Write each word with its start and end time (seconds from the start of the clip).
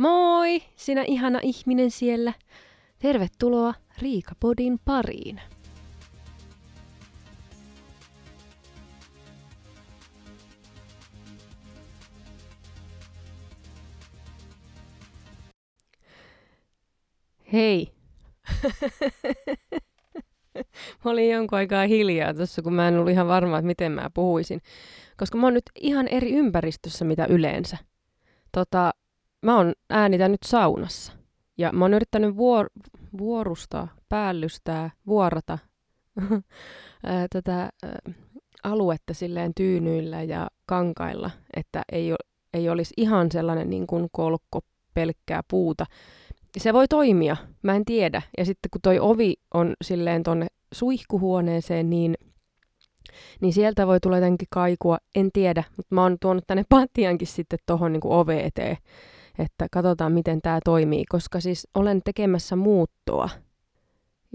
Moi, 0.00 0.62
sinä 0.76 1.04
ihana 1.06 1.40
ihminen 1.42 1.90
siellä. 1.90 2.32
Tervetuloa 2.98 3.74
Riikapodin 3.98 4.78
pariin. 4.84 5.40
Hei. 17.52 17.92
mä 21.04 21.10
olin 21.10 21.30
jonkun 21.30 21.58
aikaa 21.58 21.86
hiljaa 21.86 22.34
tuossa, 22.34 22.62
kun 22.62 22.74
mä 22.74 22.88
en 22.88 22.94
ollut 22.98 23.10
ihan 23.10 23.28
varma, 23.28 23.58
että 23.58 23.66
miten 23.66 23.92
mä 23.92 24.10
puhuisin. 24.14 24.60
Koska 25.16 25.38
mä 25.38 25.46
oon 25.46 25.54
nyt 25.54 25.70
ihan 25.80 26.08
eri 26.08 26.32
ympäristössä, 26.32 27.04
mitä 27.04 27.26
yleensä. 27.26 27.76
Tota, 28.52 28.94
mä 29.42 29.56
oon 29.56 29.72
äänitä 29.90 30.30
saunassa. 30.44 31.12
Ja 31.58 31.72
mä 31.72 31.84
oon 31.84 31.94
yrittänyt 31.94 32.36
vuor- 32.36 32.70
vuorustaa, 33.18 33.88
päällystää, 34.08 34.90
vuorata 35.06 35.58
tätä 37.32 37.70
aluetta 38.64 39.14
silleen 39.14 39.52
tyynyillä 39.56 40.22
ja 40.22 40.48
kankailla, 40.66 41.30
että 41.56 41.82
ei, 41.92 42.14
ei 42.54 42.68
olisi 42.68 42.94
ihan 42.96 43.30
sellainen 43.32 43.70
niin 43.70 43.86
kuin 43.86 44.08
kolkko 44.12 44.60
pelkkää 44.94 45.40
puuta. 45.50 45.84
Se 46.58 46.72
voi 46.72 46.88
toimia, 46.88 47.36
mä 47.62 47.76
en 47.76 47.84
tiedä. 47.84 48.22
Ja 48.38 48.44
sitten 48.44 48.70
kun 48.70 48.80
toi 48.80 48.98
ovi 48.98 49.34
on 49.54 49.74
silleen 49.84 50.22
tonne 50.22 50.46
suihkuhuoneeseen, 50.72 51.90
niin, 51.90 52.14
niin 53.40 53.52
sieltä 53.52 53.86
voi 53.86 54.00
tulla 54.00 54.16
jotenkin 54.16 54.48
kaikua, 54.50 54.98
en 55.14 55.30
tiedä. 55.32 55.64
Mutta 55.76 55.94
mä 55.94 56.02
oon 56.02 56.16
tuonut 56.20 56.44
tänne 56.46 56.64
pattiankin 56.74 57.28
sitten 57.28 57.58
tohon 57.66 57.92
niin 57.92 58.00
kuin 58.00 58.12
ove 58.12 58.40
eteen 58.40 58.76
että 59.38 59.66
katsotaan 59.72 60.12
miten 60.12 60.42
tämä 60.42 60.58
toimii, 60.64 61.04
koska 61.08 61.40
siis 61.40 61.68
olen 61.74 62.00
tekemässä 62.04 62.56
muuttoa. 62.56 63.28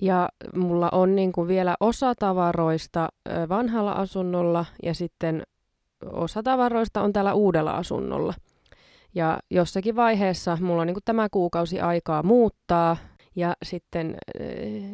Ja 0.02 0.30
mulla 0.56 0.90
on 0.92 1.16
niin 1.16 1.32
kuin 1.32 1.48
vielä 1.48 1.76
osa 1.80 2.16
tavaroista 2.20 3.10
vanhalla 3.50 3.92
asunnolla 3.92 4.66
ja 4.84 4.94
sitten 4.94 5.44
osa 6.12 6.44
tavaroista 6.44 7.02
on 7.02 7.14
täällä 7.14 7.34
uudella 7.34 7.72
asunnolla. 7.72 8.34
Ja 9.16 9.40
jossakin 9.52 9.96
vaiheessa 9.96 10.58
mulla 10.62 10.82
on 10.82 10.88
niin 10.88 10.96
kuin 10.96 11.04
tämä 11.06 11.28
kuukausi 11.32 11.82
aikaa 11.82 12.24
muuttaa 12.24 12.98
ja 13.36 13.56
sitten 13.64 14.18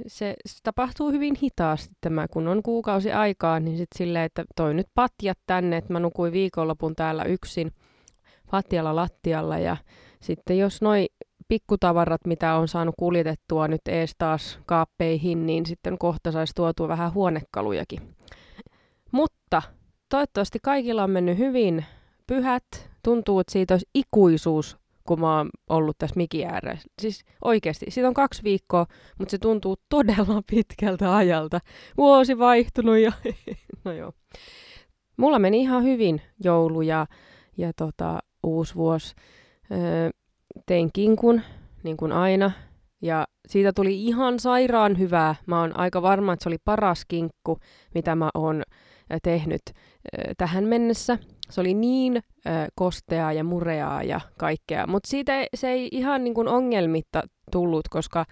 se, 0.07 0.35
tapahtuu 0.63 1.11
hyvin 1.11 1.35
hitaasti 1.43 1.95
tämä, 2.01 2.27
kun 2.27 2.47
on 2.47 2.63
kuukausi 2.63 3.11
aikaa, 3.11 3.59
niin 3.59 3.77
sitten 3.77 3.97
silleen, 3.97 4.25
että 4.25 4.45
toi 4.55 4.73
nyt 4.73 4.87
patjat 4.95 5.37
tänne, 5.47 5.77
että 5.77 5.93
mä 5.93 5.99
nukuin 5.99 6.33
viikonlopun 6.33 6.95
täällä 6.95 7.23
yksin– 7.23 7.71
patjalla 8.51 8.95
lattialla 8.95 9.57
ja 9.57 9.77
sitten 10.21 10.57
jos 10.57 10.81
noi 10.81 11.07
pikkutavarat, 11.47 12.21
mitä 12.25 12.55
on 12.55 12.67
saanut 12.67 12.95
kuljetettua 12.99 13.67
nyt 13.67 13.81
ees 13.87 14.15
taas 14.17 14.59
kaappeihin, 14.65 15.45
niin 15.45 15.65
sitten 15.65 15.97
kohta 15.97 16.31
saisi 16.31 16.53
tuotua 16.55 16.87
vähän 16.87 17.13
huonekalujakin. 17.13 18.15
Mutta 19.11 19.61
toivottavasti 20.09 20.59
kaikilla 20.61 21.03
on 21.03 21.09
mennyt 21.09 21.37
hyvin. 21.37 21.85
Pyhät, 22.27 22.89
tuntuu, 23.03 23.39
että 23.39 23.53
siitä 23.53 23.73
olisi 23.73 23.89
ikuisuus, 23.95 24.77
kun 25.03 25.19
mä 25.19 25.37
oon 25.37 25.49
ollut 25.69 25.97
tässä 25.97 26.15
mikin 26.15 26.47
ääressä. 26.47 26.89
Siis 27.01 27.25
oikeasti, 27.45 27.85
siitä 27.89 28.07
on 28.07 28.13
kaksi 28.13 28.43
viikkoa, 28.43 28.85
mutta 29.19 29.31
se 29.31 29.37
tuntuu 29.37 29.75
todella 29.89 30.41
pitkältä 30.51 31.15
ajalta. 31.15 31.59
Vuosi 31.97 32.39
vaihtunut 32.39 32.97
ja 32.97 33.11
no 33.85 33.91
joo. 33.91 34.11
Mulla 35.17 35.39
meni 35.39 35.61
ihan 35.61 35.83
hyvin 35.83 36.21
joulu 36.43 36.81
ja, 36.81 37.07
ja 37.57 37.71
tota, 37.77 38.19
uusi 38.43 38.75
vuosi. 38.75 39.15
Öö, 39.71 40.09
tein 40.65 40.89
kinkun, 40.93 41.41
niin 41.83 41.97
kuin 41.97 42.11
aina, 42.11 42.51
ja 43.01 43.27
siitä 43.47 43.73
tuli 43.73 44.05
ihan 44.05 44.39
sairaan 44.39 44.99
hyvää. 44.99 45.35
Mä 45.45 45.59
oon 45.59 45.77
aika 45.77 46.01
varma, 46.01 46.33
että 46.33 46.43
se 46.43 46.49
oli 46.49 46.57
paras 46.65 47.05
kinkku, 47.07 47.59
mitä 47.95 48.15
mä 48.15 48.29
oon 48.33 48.63
tehnyt 49.23 49.61
tähän 50.37 50.63
mennessä. 50.63 51.17
Se 51.49 51.61
oli 51.61 51.73
niin 51.73 52.21
kosteaa 52.75 53.33
ja 53.33 53.43
mureaa 53.43 54.03
ja 54.03 54.21
kaikkea, 54.37 54.87
mutta 54.87 55.09
siitä 55.09 55.45
se 55.55 55.69
ei 55.69 55.89
ihan 55.91 56.23
niin 56.23 56.33
kuin 56.33 56.47
ongelmitta 56.47 57.23
tullut, 57.51 57.87
koska 57.89 58.25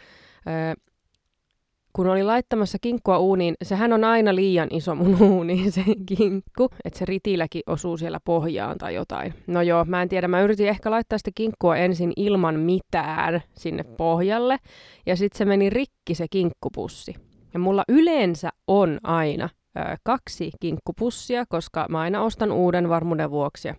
kun 2.00 2.08
oli 2.08 2.24
laittamassa 2.24 2.78
kinkkua 2.82 3.18
uuniin, 3.18 3.56
sehän 3.62 3.94
on 3.94 4.04
aina 4.04 4.36
liian 4.36 4.68
iso 4.72 4.96
mun 4.96 5.22
uuni, 5.32 5.72
se 5.72 5.84
kinkku, 6.06 6.70
että 6.86 7.00
se 7.00 7.06
ritilläkin 7.06 7.62
osuu 7.68 7.98
siellä 7.98 8.20
pohjaan 8.26 8.78
tai 8.78 8.96
jotain. 8.96 9.34
No 9.48 9.62
joo, 9.62 9.86
mä 9.86 10.02
en 10.02 10.10
tiedä, 10.10 10.28
mä 10.28 10.42
yritin 10.42 10.68
ehkä 10.68 10.92
laittaa 10.92 11.18
sitä 11.18 11.32
kinkkua 11.36 11.78
ensin 11.78 12.14
ilman 12.16 12.60
mitään 12.60 13.42
sinne 13.54 13.84
pohjalle, 13.84 14.58
ja 15.06 15.16
sitten 15.16 15.38
se 15.38 15.46
meni 15.46 15.70
rikki 15.70 16.16
se 16.16 16.26
kinkkupussi. 16.30 17.16
Ja 17.54 17.60
mulla 17.60 17.84
yleensä 17.90 18.50
on 18.68 19.00
aina 19.04 19.50
ö, 19.78 19.82
kaksi 20.04 20.52
kinkkupussia, 20.60 21.46
koska 21.50 21.86
mä 21.90 22.00
aina 22.00 22.24
ostan 22.24 22.52
uuden 22.52 22.90
varmuuden 22.90 23.32
vuoksi 23.32 23.68
ja 23.68 23.76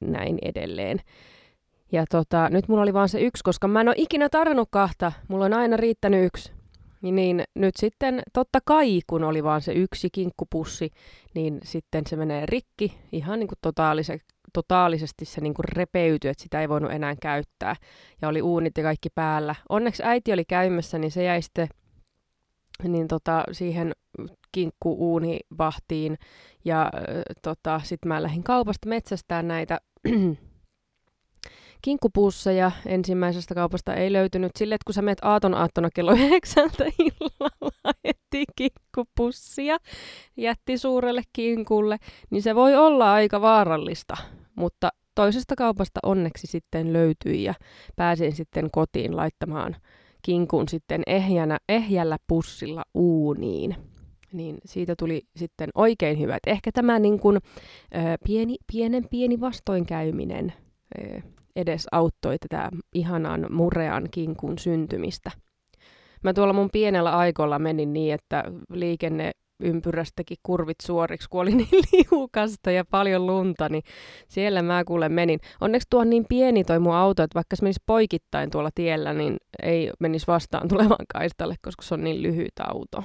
näin 0.00 0.38
edelleen. 0.42 1.00
Ja 1.92 2.04
tota, 2.10 2.48
nyt 2.48 2.68
mulla 2.68 2.82
oli 2.82 2.94
vaan 2.94 3.08
se 3.08 3.20
yksi, 3.20 3.44
koska 3.44 3.68
mä 3.68 3.80
en 3.80 3.88
ole 3.88 3.96
ikinä 3.98 4.28
tarvinnut 4.28 4.68
kahta. 4.70 5.12
Mulla 5.28 5.44
on 5.44 5.54
aina 5.54 5.76
riittänyt 5.76 6.24
yksi. 6.24 6.55
Niin, 7.12 7.44
nyt 7.54 7.76
sitten 7.76 8.22
totta 8.32 8.58
kai, 8.64 9.00
kun 9.06 9.24
oli 9.24 9.44
vaan 9.44 9.62
se 9.62 9.72
yksi 9.72 10.08
kinkkupussi, 10.12 10.90
niin 11.34 11.60
sitten 11.64 12.06
se 12.06 12.16
menee 12.16 12.46
rikki 12.46 12.98
ihan 13.12 13.38
niin 13.38 13.48
kuin 13.48 13.58
totaalise, 13.62 14.18
totaalisesti 14.52 15.24
se 15.24 15.40
niin 15.40 15.54
kuin 15.54 15.64
repeytyi, 15.64 16.30
että 16.30 16.42
sitä 16.42 16.60
ei 16.60 16.68
voinut 16.68 16.92
enää 16.92 17.14
käyttää. 17.22 17.76
Ja 18.22 18.28
oli 18.28 18.42
uunit 18.42 18.76
ja 18.78 18.82
kaikki 18.82 19.08
päällä. 19.14 19.54
Onneksi 19.68 20.02
äiti 20.06 20.32
oli 20.32 20.44
käymässä, 20.44 20.98
niin 20.98 21.10
se 21.10 21.24
jäi 21.24 21.42
sitten 21.42 21.68
niin 22.82 23.08
tota, 23.08 23.44
siihen 23.52 23.92
kinkku-uunivahtiin. 24.52 26.18
Ja 26.64 26.90
tota, 27.42 27.80
sitten 27.84 28.08
mä 28.08 28.22
lähdin 28.22 28.42
kaupasta 28.42 28.88
metsästään 28.88 29.48
näitä 29.48 29.80
kinkkupusseja 31.82 32.70
ensimmäisestä 32.86 33.54
kaupasta 33.54 33.94
ei 33.94 34.12
löytynyt. 34.12 34.52
Sille, 34.58 34.74
että 34.74 34.84
kun 34.86 34.94
sä 34.94 35.02
menet 35.02 35.18
aaton 35.22 35.54
aattona 35.54 35.88
kello 35.94 36.12
yhdeksältä 36.26 36.84
illalla 36.98 37.92
etti 38.04 38.44
kinkkupussia 38.56 39.76
jätti 40.36 40.78
suurelle 40.78 41.22
kinkulle, 41.32 41.96
niin 42.30 42.42
se 42.42 42.54
voi 42.54 42.74
olla 42.74 43.12
aika 43.12 43.40
vaarallista. 43.40 44.16
Mutta 44.54 44.88
toisesta 45.14 45.54
kaupasta 45.56 46.00
onneksi 46.02 46.46
sitten 46.46 46.92
löytyi 46.92 47.44
ja 47.44 47.54
pääsin 47.96 48.32
sitten 48.32 48.70
kotiin 48.70 49.16
laittamaan 49.16 49.76
kinkun 50.22 50.68
sitten 50.68 51.02
ehjänä, 51.06 51.58
ehjällä 51.68 52.16
pussilla 52.26 52.84
uuniin. 52.94 53.76
Niin 54.32 54.58
siitä 54.64 54.94
tuli 54.98 55.22
sitten 55.36 55.70
oikein 55.74 56.20
hyvä. 56.20 56.36
Et 56.36 56.46
ehkä 56.46 56.72
tämä 56.72 56.98
niin 56.98 57.20
kuin, 57.20 57.36
ö, 57.36 57.98
pieni, 58.24 58.56
pienen 58.72 59.08
pieni 59.10 59.40
vastoinkäyminen 59.40 60.52
ö, 60.98 61.20
edes 61.56 61.86
auttoi 61.92 62.38
tätä 62.38 62.70
ihanan 62.94 63.46
murean 63.50 64.08
kinkun 64.10 64.58
syntymistä. 64.58 65.30
Mä 66.24 66.32
tuolla 66.32 66.52
mun 66.52 66.70
pienellä 66.72 67.16
aikolla 67.16 67.58
menin 67.58 67.92
niin, 67.92 68.14
että 68.14 68.44
liikenne 68.70 69.32
ympyrästäkin 69.60 70.36
kurvit 70.42 70.76
suoriksi, 70.82 71.28
kun 71.30 71.40
oli 71.40 71.54
niin 71.54 71.68
liukasta 71.92 72.70
ja 72.70 72.84
paljon 72.90 73.26
lunta, 73.26 73.68
niin 73.68 73.82
siellä 74.28 74.62
mä 74.62 74.84
kuule 74.84 75.08
menin. 75.08 75.40
Onneksi 75.60 75.86
tuo 75.90 76.00
on 76.00 76.10
niin 76.10 76.24
pieni 76.28 76.64
toi 76.64 76.78
mun 76.78 76.94
auto, 76.94 77.22
että 77.22 77.34
vaikka 77.34 77.56
se 77.56 77.62
menisi 77.62 77.82
poikittain 77.86 78.50
tuolla 78.50 78.70
tiellä, 78.74 79.14
niin 79.14 79.36
ei 79.62 79.90
menisi 80.00 80.26
vastaan 80.26 80.68
tulevan 80.72 81.06
kaistalle, 81.12 81.54
koska 81.62 81.82
se 81.82 81.94
on 81.94 82.04
niin 82.04 82.22
lyhyt 82.22 82.58
auto. 82.60 83.04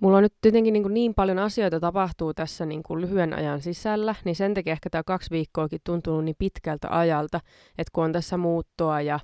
Mulla 0.00 0.16
on 0.16 0.22
nyt 0.22 0.34
tietenkin 0.40 0.72
niin, 0.72 0.94
niin 0.94 1.14
paljon 1.14 1.38
asioita 1.38 1.80
tapahtuu 1.80 2.34
tässä 2.34 2.66
niin 2.66 2.82
kuin 2.82 3.00
lyhyen 3.00 3.34
ajan 3.34 3.60
sisällä, 3.60 4.14
niin 4.24 4.36
sen 4.36 4.54
takia 4.54 4.72
ehkä 4.72 4.90
tämä 4.90 5.02
kaksi 5.02 5.30
viikkoakin 5.30 5.80
tuntunut 5.84 6.24
niin 6.24 6.36
pitkältä 6.38 6.88
ajalta, 6.98 7.40
että 7.78 7.90
kun 7.92 8.04
on 8.04 8.12
tässä 8.12 8.36
muuttoa 8.36 9.00
ja, 9.00 9.20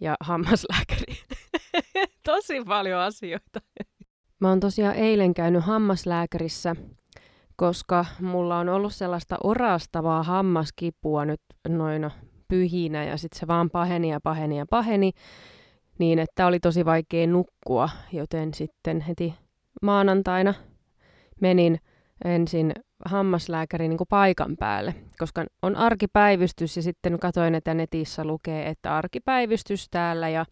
ja 0.00 0.16
hammaslääkäri. 0.28 1.14
Tosi 2.24 2.64
paljon 2.64 3.00
asioita. 3.00 3.60
Mä 4.40 4.48
oon 4.48 4.60
tosiaan 4.60 4.94
eilen 4.94 5.34
käynyt 5.34 5.64
hammaslääkärissä, 5.64 6.76
koska 7.56 8.04
mulla 8.20 8.58
on 8.58 8.68
ollut 8.68 8.94
sellaista 8.94 9.36
orastavaa 9.44 10.22
hammaskipua 10.22 11.24
nyt 11.24 11.40
noin 11.68 12.10
pyhinä 12.48 13.04
ja 13.04 13.16
sitten 13.16 13.40
se 13.40 13.46
vaan 13.46 13.70
paheni 13.70 14.10
ja 14.10 14.20
paheni 14.22 14.58
ja 14.58 14.66
paheni, 14.70 15.12
niin 15.98 16.18
että 16.18 16.46
oli 16.46 16.60
tosi 16.60 16.84
vaikea 16.84 17.26
nukkua, 17.26 17.88
joten 18.12 18.54
sitten 18.54 19.00
heti 19.00 19.34
maanantaina 19.82 20.54
menin 21.40 21.80
ensin 22.24 22.72
hammaslääkärin 23.04 23.90
niin 23.90 23.98
paikan 24.08 24.56
päälle, 24.56 24.94
koska 25.18 25.44
on 25.62 25.76
arkipäivystys 25.76 26.76
ja 26.76 26.82
sitten 26.82 27.18
katsoin, 27.18 27.54
että 27.54 27.74
netissä 27.74 28.24
lukee, 28.24 28.68
että 28.68 28.96
arkipäivystys 28.96 29.88
täällä 29.90 30.28
ja 30.28 30.44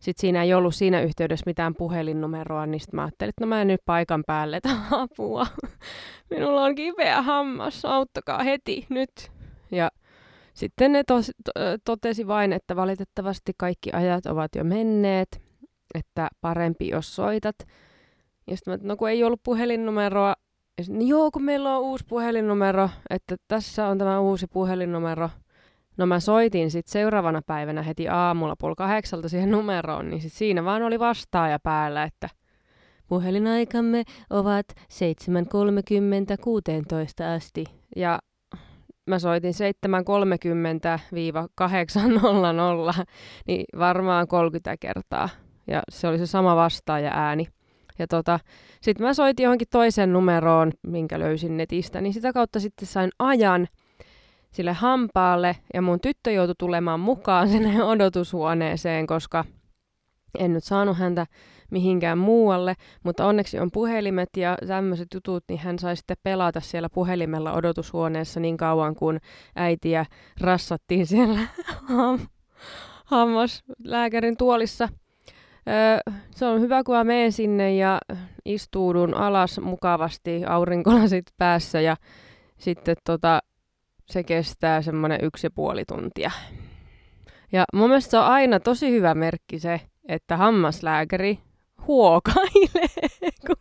sitten 0.00 0.20
siinä 0.20 0.42
ei 0.42 0.54
ollut 0.54 0.74
siinä 0.74 1.00
yhteydessä 1.00 1.44
mitään 1.46 1.74
puhelinnumeroa, 1.74 2.66
niin 2.66 2.80
sitten 2.80 2.96
mä 2.96 3.02
ajattelin, 3.02 3.28
että 3.28 3.44
no 3.44 3.48
mä 3.48 3.64
nyt 3.64 3.80
paikan 3.84 4.22
päälle, 4.26 4.56
että 4.56 4.76
apua. 4.90 5.46
Minulla 6.30 6.62
on 6.62 6.74
kipeä 6.74 7.22
hammas, 7.22 7.84
auttakaa 7.84 8.42
heti 8.42 8.86
nyt. 8.88 9.30
Ja 9.70 9.90
sitten 10.54 10.92
ne 10.92 11.04
tos, 11.06 11.30
to, 11.44 11.52
totesi 11.84 12.26
vain, 12.26 12.52
että 12.52 12.76
valitettavasti 12.76 13.52
kaikki 13.56 13.90
ajat 13.92 14.26
ovat 14.26 14.54
jo 14.56 14.64
menneet, 14.64 15.42
että 15.94 16.28
parempi 16.40 16.88
jos 16.88 17.16
soitat. 17.16 17.56
Ja 18.46 18.56
sitten 18.56 18.74
mä, 18.74 18.78
no 18.82 18.96
kun 18.96 19.10
ei 19.10 19.24
ollut 19.24 19.42
puhelinnumeroa, 19.42 20.34
ja 20.78 20.84
sit, 20.84 20.94
joo 21.00 21.30
kun 21.30 21.42
meillä 21.42 21.76
on 21.76 21.82
uusi 21.82 22.04
puhelinnumero, 22.08 22.88
että 23.10 23.36
tässä 23.48 23.86
on 23.86 23.98
tämä 23.98 24.20
uusi 24.20 24.46
puhelinnumero. 24.46 25.30
No 25.96 26.06
mä 26.06 26.20
soitin 26.20 26.70
sitten 26.70 26.92
seuraavana 26.92 27.42
päivänä 27.46 27.82
heti 27.82 28.08
aamulla 28.08 28.56
puoli 28.58 28.74
kahdeksalta 28.74 29.28
siihen 29.28 29.50
numeroon, 29.50 30.10
niin 30.10 30.20
sit 30.20 30.32
siinä 30.32 30.64
vaan 30.64 30.82
oli 30.82 30.98
vastaaja 30.98 31.58
päällä, 31.58 32.04
että 32.04 32.28
puhelinaikamme 33.08 34.04
ovat 34.30 34.66
7.30-16 34.76 34.76
asti. 37.36 37.64
Ja 37.96 38.18
mä 39.06 39.18
soitin 39.18 39.54
7.30-8.00, 42.98 43.04
niin 43.46 43.64
varmaan 43.78 44.28
30 44.28 44.76
kertaa. 44.80 45.28
Ja 45.66 45.82
se 45.90 46.08
oli 46.08 46.18
se 46.18 46.26
sama 46.26 46.56
vastaaja 46.56 47.10
ääni. 47.14 47.46
Ja 47.98 48.06
tota, 48.06 48.40
sitten 48.80 49.06
mä 49.06 49.14
soitin 49.14 49.44
johonkin 49.44 49.68
toiseen 49.70 50.12
numeroon, 50.12 50.72
minkä 50.86 51.18
löysin 51.18 51.56
netistä, 51.56 52.00
niin 52.00 52.12
sitä 52.12 52.32
kautta 52.32 52.60
sitten 52.60 52.88
sain 52.88 53.10
ajan 53.18 53.68
sille 54.50 54.72
hampaalle, 54.72 55.56
ja 55.74 55.82
mun 55.82 56.00
tyttö 56.00 56.30
joutui 56.30 56.54
tulemaan 56.58 57.00
mukaan 57.00 57.48
sinne 57.52 57.84
odotushuoneeseen, 57.84 59.06
koska 59.06 59.44
en 60.38 60.52
nyt 60.52 60.64
saanut 60.64 60.98
häntä 60.98 61.26
mihinkään 61.70 62.18
muualle, 62.18 62.74
mutta 63.04 63.26
onneksi 63.26 63.58
on 63.58 63.70
puhelimet 63.72 64.28
ja 64.36 64.58
tämmöiset 64.66 65.08
jutut, 65.14 65.44
niin 65.48 65.58
hän 65.58 65.78
sai 65.78 65.96
sitten 65.96 66.16
pelata 66.22 66.60
siellä 66.60 66.88
puhelimella 66.88 67.52
odotushuoneessa 67.52 68.40
niin 68.40 68.56
kauan, 68.56 68.94
kun 68.94 69.18
äitiä 69.56 70.06
rassattiin 70.40 71.06
siellä 71.06 71.40
hammaslääkärin 73.04 74.36
tuolissa. 74.36 74.88
Se 76.30 76.46
on 76.46 76.60
hyvä, 76.60 76.82
kun 76.84 76.96
mä 76.96 77.04
menen 77.04 77.32
sinne 77.32 77.74
ja 77.74 77.98
istuudun 78.44 79.14
alas 79.14 79.60
mukavasti 79.60 80.44
aurinkolasit 80.44 81.24
päässä 81.38 81.80
ja 81.80 81.96
sitten 82.58 82.96
tota, 83.04 83.40
se 84.06 84.22
kestää 84.22 84.82
semmoinen 84.82 85.18
yksi 85.22 85.46
ja 85.46 85.50
puoli 85.50 85.84
tuntia. 85.84 86.30
Ja 87.52 87.64
mun 87.74 87.88
mielestä 87.88 88.10
se 88.10 88.18
on 88.18 88.24
aina 88.24 88.60
tosi 88.60 88.90
hyvä 88.90 89.14
merkki 89.14 89.58
se, 89.58 89.80
että 90.08 90.36
hammaslääkäri 90.36 91.38
huokailee, 91.86 93.10
kun 93.46 93.56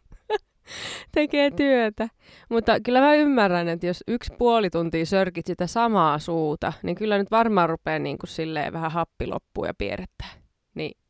tekee 1.11 1.51
työtä. 1.51 2.07
Mutta 2.49 2.79
kyllä 2.79 3.01
mä 3.01 3.15
ymmärrän, 3.15 3.67
että 3.67 3.87
jos 3.87 4.03
yksi 4.07 4.33
puoli 4.37 4.69
tuntia 4.69 5.05
sörkit 5.05 5.45
sitä 5.45 5.67
samaa 5.67 6.19
suuta, 6.19 6.73
niin 6.83 6.95
kyllä 6.95 7.17
nyt 7.17 7.31
varmaan 7.31 7.69
rupeaa 7.69 7.99
niin 7.99 8.17
kuin 8.17 8.29
silleen 8.29 8.73
vähän 8.73 8.91
happi 8.91 9.27
loppuu 9.27 9.65
ja 9.65 9.73
pierrettää. 9.77 10.29
Niin 10.75 11.00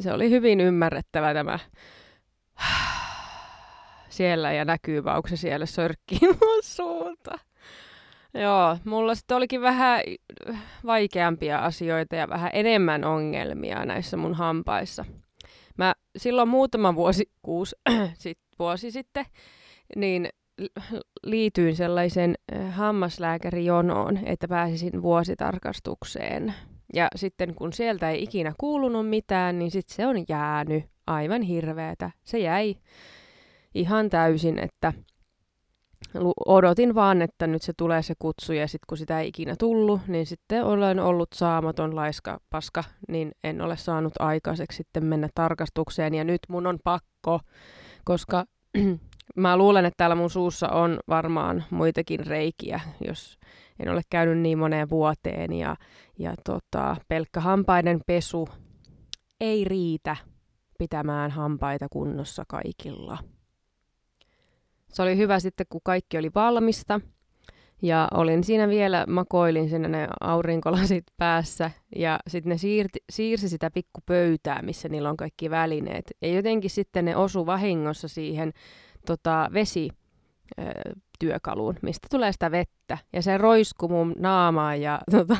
se 0.00 0.12
oli 0.12 0.30
hyvin 0.30 0.60
ymmärrettävä 0.60 1.34
tämä 1.34 1.58
siellä 4.08 4.52
ja 4.52 4.64
näkyy 4.64 5.04
vaan, 5.04 5.22
se 5.28 5.36
siellä 5.36 5.66
sörkkii 5.66 6.18
mun 6.40 6.62
suuta. 6.62 7.38
Joo, 8.34 8.78
mulla 8.84 9.14
sitten 9.14 9.36
olikin 9.36 9.60
vähän 9.60 10.00
vaikeampia 10.86 11.58
asioita 11.58 12.16
ja 12.16 12.28
vähän 12.28 12.50
enemmän 12.52 13.04
ongelmia 13.04 13.84
näissä 13.84 14.16
mun 14.16 14.34
hampaissa. 14.34 15.04
Mä 15.78 15.94
silloin 16.16 16.48
muutama 16.48 16.94
vuosi, 16.94 17.30
kuusi 17.42 17.76
sit, 18.14 18.38
vuosi 18.58 18.90
sitten, 18.90 19.24
niin 19.96 20.28
liityin 21.22 21.76
sellaisen 21.76 22.34
hammaslääkärijonoon, 22.70 24.18
että 24.26 24.48
pääsisin 24.48 25.02
vuositarkastukseen. 25.02 26.54
Ja 26.94 27.08
sitten 27.16 27.54
kun 27.54 27.72
sieltä 27.72 28.10
ei 28.10 28.22
ikinä 28.22 28.52
kuulunut 28.58 29.08
mitään, 29.08 29.58
niin 29.58 29.70
sitten 29.70 29.96
se 29.96 30.06
on 30.06 30.16
jäänyt 30.28 30.84
aivan 31.06 31.42
hirveetä. 31.42 32.10
Se 32.24 32.38
jäi 32.38 32.76
ihan 33.74 34.10
täysin, 34.10 34.58
että 34.58 34.92
odotin 36.46 36.94
vaan, 36.94 37.22
että 37.22 37.46
nyt 37.46 37.62
se 37.62 37.72
tulee 37.76 38.02
se 38.02 38.14
kutsu 38.18 38.52
ja 38.52 38.68
sitten 38.68 38.86
kun 38.88 38.98
sitä 38.98 39.20
ei 39.20 39.28
ikinä 39.28 39.54
tullut, 39.58 40.00
niin 40.08 40.26
sitten 40.26 40.64
olen 40.64 41.00
ollut 41.00 41.28
saamaton 41.34 41.96
laiska 41.96 42.40
paska, 42.50 42.84
niin 43.08 43.32
en 43.44 43.60
ole 43.60 43.76
saanut 43.76 44.12
aikaiseksi 44.18 44.76
sitten 44.76 45.04
mennä 45.04 45.28
tarkastukseen 45.34 46.14
ja 46.14 46.24
nyt 46.24 46.40
mun 46.48 46.66
on 46.66 46.78
pakko, 46.84 47.40
koska 48.04 48.44
mä 49.36 49.56
luulen, 49.56 49.84
että 49.84 49.96
täällä 49.96 50.16
mun 50.16 50.30
suussa 50.30 50.68
on 50.68 50.98
varmaan 51.08 51.64
muitakin 51.70 52.26
reikiä, 52.26 52.80
jos 53.06 53.38
en 53.80 53.88
ole 53.88 54.02
käynyt 54.10 54.38
niin 54.38 54.58
moneen 54.58 54.90
vuoteen 54.90 55.52
ja, 55.52 55.76
ja 56.18 56.34
tota, 56.44 56.96
pelkkä 57.08 57.40
hampaiden 57.40 58.00
pesu 58.06 58.48
ei 59.40 59.64
riitä 59.64 60.16
pitämään 60.78 61.30
hampaita 61.30 61.86
kunnossa 61.90 62.44
kaikilla. 62.48 63.18
Se 64.88 65.02
oli 65.02 65.16
hyvä 65.16 65.40
sitten, 65.40 65.66
kun 65.68 65.80
kaikki 65.84 66.18
oli 66.18 66.30
valmista. 66.34 67.00
Ja 67.82 68.08
olin 68.14 68.44
siinä 68.44 68.68
vielä, 68.68 69.04
makoilin 69.08 69.68
sinne 69.68 69.88
ne 69.88 70.08
aurinkolasit 70.20 71.04
päässä 71.16 71.70
ja 71.96 72.18
sitten 72.28 72.50
ne 72.50 72.58
siirti, 72.58 72.98
siirsi 73.10 73.48
sitä 73.48 73.70
pikkupöytää, 73.70 74.62
missä 74.62 74.88
niillä 74.88 75.10
on 75.10 75.16
kaikki 75.16 75.50
välineet. 75.50 76.04
Ja 76.22 76.28
jotenkin 76.28 76.70
sitten 76.70 77.04
ne 77.04 77.16
osu 77.16 77.46
vahingossa 77.46 78.08
siihen 78.08 78.52
tota, 79.06 79.50
vesi 79.52 79.88
työkaluun, 81.18 81.74
mistä 81.82 82.08
tulee 82.10 82.32
sitä 82.32 82.50
vettä. 82.50 82.98
Ja 83.12 83.22
se 83.22 83.38
roisku 83.38 83.88
mun 83.88 84.14
naamaa 84.18 84.76
ja 84.76 85.00
tota, 85.10 85.36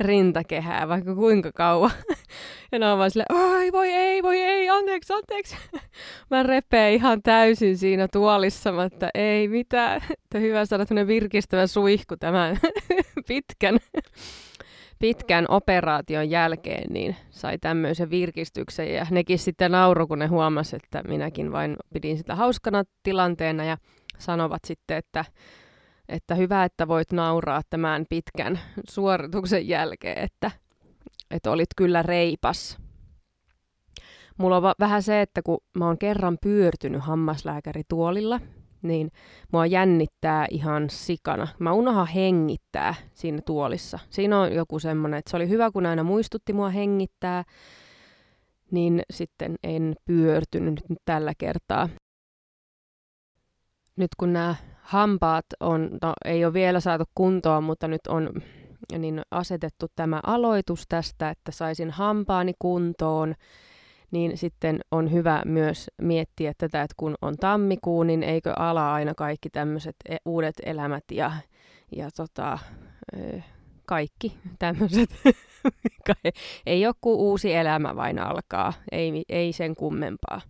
rintakehää 0.00 0.88
vaikka 0.88 1.14
kuinka 1.14 1.52
kauan. 1.52 1.90
ja 2.72 2.78
ne 2.78 2.92
on 2.92 2.98
vaan 2.98 3.10
silleen, 3.10 3.34
ai 3.34 3.72
voi 3.72 3.88
ei, 3.92 4.22
voi 4.22 4.40
ei, 4.40 4.68
anteeksi, 4.68 5.12
anteeksi. 5.12 5.56
Mä 6.30 6.42
repeen 6.42 6.94
ihan 6.94 7.22
täysin 7.22 7.78
siinä 7.78 8.08
tuolissa, 8.12 8.72
mutta 8.72 9.08
ei 9.14 9.48
mitään. 9.48 10.02
Että 10.24 10.38
hyvä 10.38 10.64
saada 10.64 11.06
virkistävä 11.06 11.66
suihku 11.66 12.16
tämän 12.16 12.58
pitkän 13.28 13.78
pitkän 14.98 15.44
operaation 15.48 16.30
jälkeen 16.30 16.92
niin 16.92 17.16
sai 17.30 17.58
tämmöisen 17.58 18.10
virkistyksen 18.10 18.94
ja 18.94 19.06
nekin 19.10 19.38
sitten 19.38 19.72
nauro, 19.72 20.06
kun 20.06 20.18
ne 20.18 20.26
huomasi, 20.26 20.76
että 20.76 21.02
minäkin 21.08 21.52
vain 21.52 21.76
pidin 21.92 22.18
sitä 22.18 22.34
hauskana 22.34 22.84
tilanteena 23.02 23.64
ja 23.64 23.76
sanovat 24.18 24.64
sitten, 24.66 24.96
että, 24.96 25.24
että 26.08 26.34
hyvä, 26.34 26.64
että 26.64 26.88
voit 26.88 27.12
nauraa 27.12 27.62
tämän 27.70 28.06
pitkän 28.08 28.60
suorituksen 28.88 29.68
jälkeen, 29.68 30.18
että, 30.18 30.50
että 31.30 31.50
olit 31.50 31.70
kyllä 31.76 32.02
reipas. 32.02 32.78
Mulla 34.38 34.56
on 34.56 34.62
vähän 34.80 35.02
se, 35.02 35.20
että 35.20 35.42
kun 35.42 35.58
mä 35.78 35.86
oon 35.86 35.98
kerran 35.98 36.38
pyörtynyt 36.42 37.02
hammaslääkärituolilla, 37.02 38.40
niin 38.82 39.10
mua 39.52 39.66
jännittää 39.66 40.46
ihan 40.50 40.90
sikana. 40.90 41.48
Mä 41.58 41.72
unohan 41.72 42.06
hengittää 42.06 42.94
siinä 43.14 43.38
tuolissa. 43.46 43.98
Siinä 44.10 44.40
on 44.40 44.52
joku 44.52 44.78
semmoinen, 44.78 45.18
että 45.18 45.30
se 45.30 45.36
oli 45.36 45.48
hyvä, 45.48 45.70
kun 45.70 45.86
aina 45.86 46.02
muistutti 46.02 46.52
mua 46.52 46.70
hengittää, 46.70 47.44
niin 48.70 49.02
sitten 49.10 49.56
en 49.62 49.94
pyörtynyt 50.04 50.80
nyt 50.88 50.98
tällä 51.04 51.32
kertaa 51.38 51.88
nyt 53.98 54.14
kun 54.16 54.32
nämä 54.32 54.54
hampaat 54.82 55.46
on, 55.60 55.90
no 56.02 56.12
ei 56.24 56.44
ole 56.44 56.52
vielä 56.52 56.80
saatu 56.80 57.04
kuntoon, 57.14 57.64
mutta 57.64 57.88
nyt 57.88 58.06
on 58.08 58.30
niin 58.98 59.22
asetettu 59.30 59.86
tämä 59.96 60.20
aloitus 60.26 60.84
tästä, 60.88 61.30
että 61.30 61.52
saisin 61.52 61.90
hampaani 61.90 62.52
kuntoon, 62.58 63.34
niin 64.10 64.38
sitten 64.38 64.80
on 64.90 65.12
hyvä 65.12 65.42
myös 65.44 65.90
miettiä 66.02 66.52
tätä, 66.58 66.82
että 66.82 66.94
kun 66.96 67.14
on 67.22 67.36
tammikuu, 67.36 68.02
niin 68.02 68.22
eikö 68.22 68.52
ala 68.56 68.94
aina 68.94 69.14
kaikki 69.14 69.50
tämmöiset 69.50 69.96
e- 70.08 70.16
uudet 70.24 70.54
elämät 70.66 71.04
ja, 71.12 71.32
ja 71.96 72.08
tota, 72.16 72.58
kaikki 73.86 74.38
tämmöiset. 74.58 75.10
ei 76.66 76.86
ole 76.86 76.94
kuin 77.00 77.18
uusi 77.18 77.54
elämä 77.54 77.96
vain 77.96 78.18
alkaa, 78.18 78.72
ei, 78.92 79.24
ei 79.28 79.52
sen 79.52 79.76
kummempaa. 79.76 80.40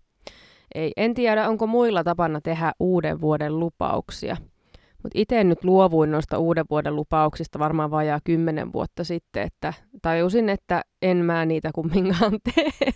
Ei, 0.75 0.93
en 0.97 1.15
tiedä, 1.15 1.49
onko 1.49 1.67
muilla 1.67 2.05
tapana 2.05 2.41
tehdä 2.41 2.73
uuden 2.81 3.21
vuoden 3.21 3.61
lupauksia. 3.61 4.37
Mutta 5.02 5.19
itse 5.19 5.45
nyt 5.45 5.64
luovuin 5.64 6.11
noista 6.11 6.38
uuden 6.38 6.64
vuoden 6.71 6.97
lupauksista 6.97 7.59
varmaan 7.59 7.90
vajaa 7.90 8.21
kymmenen 8.25 8.73
vuotta 8.73 9.05
sitten, 9.05 9.43
että 9.43 9.73
tajusin, 10.02 10.49
että 10.49 10.83
en 11.02 11.17
mä 11.17 11.47
niitä 11.47 11.71
kumminkaan 11.75 12.33
tee. 12.55 12.93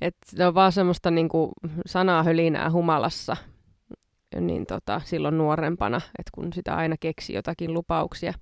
että 0.00 0.26
se 0.26 0.46
on 0.46 0.54
vaan 0.54 0.72
semmoista 0.72 1.10
niinku 1.10 1.52
sanaa 1.86 2.22
hölinää 2.22 2.70
humalassa 2.70 3.36
niin 4.40 4.66
tota, 4.66 5.00
silloin 5.04 5.38
nuorempana, 5.38 5.96
että 5.96 6.30
kun 6.34 6.52
sitä 6.52 6.76
aina 6.76 6.96
keksi 7.00 7.32
jotakin 7.32 7.74
lupauksia. 7.74 8.32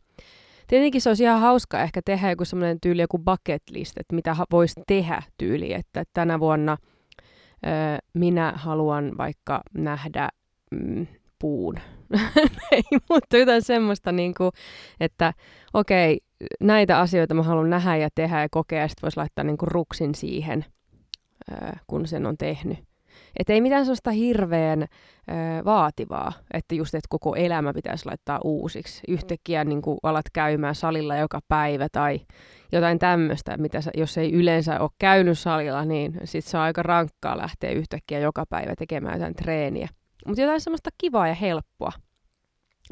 Tietenkin 0.66 1.00
se 1.00 1.10
olisi 1.10 1.24
ihan 1.24 1.40
hauska 1.40 1.82
ehkä 1.82 2.00
tehdä 2.04 2.30
joku 2.30 2.44
semmoinen 2.44 2.80
tyyli, 2.80 3.00
joku 3.02 3.18
bucket 3.18 3.62
list, 3.70 3.98
että 3.98 4.14
mitä 4.14 4.36
voisi 4.50 4.80
tehdä 4.86 5.22
tyyli, 5.38 5.72
että 5.72 6.04
tänä 6.14 6.40
vuonna– 6.40 6.76
minä 8.14 8.52
haluan 8.56 9.12
vaikka 9.18 9.62
nähdä 9.74 10.28
mm, 10.70 11.06
puun. 11.44 11.74
ei, 12.72 12.82
mutta 13.10 13.36
jotain 13.36 13.62
semmoista, 13.62 14.12
niin 14.12 14.34
kuin, 14.34 14.50
että 15.00 15.32
okei, 15.74 16.20
näitä 16.60 16.98
asioita 16.98 17.34
mä 17.34 17.42
haluan 17.42 17.70
nähdä 17.70 17.96
ja 17.96 18.08
tehdä 18.14 18.40
ja 18.40 18.48
kokea, 18.50 18.80
ja 18.80 18.88
sitten 18.88 19.02
voisi 19.02 19.16
laittaa 19.16 19.44
niin 19.44 19.58
kuin 19.58 19.68
ruksin 19.68 20.14
siihen, 20.14 20.64
kun 21.86 22.06
sen 22.08 22.26
on 22.26 22.36
tehnyt. 22.36 22.78
Että 23.38 23.52
ei 23.52 23.60
mitään 23.60 23.84
sellaista 23.84 24.10
hirveän 24.10 24.82
ö, 24.82 24.86
vaativaa, 25.64 26.32
että 26.54 26.74
just 26.74 26.94
että 26.94 27.08
koko 27.08 27.34
elämä 27.34 27.72
pitäisi 27.72 28.06
laittaa 28.06 28.40
uusiksi. 28.44 29.02
Yhtäkkiä 29.08 29.64
niin 29.64 29.82
kuin 29.82 29.98
alat 30.02 30.26
käymään 30.32 30.74
salilla 30.74 31.16
joka 31.16 31.40
päivä 31.48 31.88
tai 31.92 32.20
jotain 32.72 32.98
tämmöistä, 32.98 33.56
mitä 33.56 33.80
sä, 33.80 33.90
jos 33.96 34.18
ei 34.18 34.32
yleensä 34.32 34.80
ole 34.80 34.90
käynyt 34.98 35.38
salilla, 35.38 35.84
niin 35.84 36.20
sit 36.24 36.44
se 36.44 36.56
on 36.56 36.62
aika 36.62 36.82
rankkaa 36.82 37.38
lähteä 37.38 37.70
yhtäkkiä 37.70 38.18
joka 38.18 38.44
päivä 38.50 38.74
tekemään 38.78 39.14
jotain 39.14 39.34
treeniä. 39.34 39.88
Mutta 40.26 40.40
jotain 40.40 40.60
semmoista 40.60 40.90
kivaa 40.98 41.28
ja 41.28 41.34
helppoa. 41.34 41.92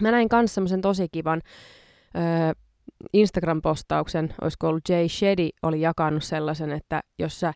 Mä 0.01 0.11
näin 0.11 0.29
kanssa 0.29 0.55
semmoisen 0.55 0.81
tosi 0.81 1.09
kivan 1.13 1.41
ö, 2.17 2.55
Instagram-postauksen, 3.13 4.35
olisiko 4.43 4.69
ollut 4.69 4.89
Jay 4.89 5.09
Shetty, 5.09 5.49
oli 5.63 5.81
jakanut 5.81 6.25
sellaisen, 6.25 6.73
että 6.73 7.03
jos 7.19 7.41
sä 7.41 7.53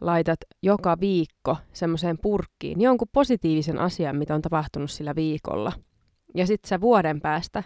laitat 0.00 0.38
joka 0.62 0.96
viikko 1.00 1.56
semmoiseen 1.72 2.18
purkkiin 2.22 2.80
jonkun 2.80 3.08
positiivisen 3.12 3.78
asian, 3.78 4.16
mitä 4.16 4.34
on 4.34 4.42
tapahtunut 4.42 4.90
sillä 4.90 5.14
viikolla. 5.14 5.72
Ja 6.34 6.46
sitten 6.46 6.68
sä 6.68 6.80
vuoden 6.80 7.20
päästä 7.20 7.62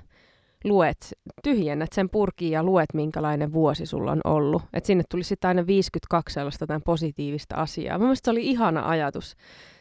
luet, 0.65 1.13
tyhjennät 1.43 1.93
sen 1.93 2.11
purkiin 2.11 2.53
ja 2.53 2.63
luet, 2.63 2.95
minkälainen 2.95 3.53
vuosi 3.53 3.87
sulla 3.87 4.13
on 4.13 4.21
ollut. 4.25 4.63
että 4.73 4.87
sinne 4.87 5.05
tuli 5.11 5.23
sitten 5.23 5.49
aina 5.49 5.67
52 5.67 6.35
sellaista 6.35 6.67
tämän 6.67 6.83
positiivista 6.83 7.57
asiaa. 7.57 7.99
Mun 7.99 8.17
se 8.17 8.31
oli 8.31 8.47
ihana 8.47 8.89
ajatus 8.89 9.37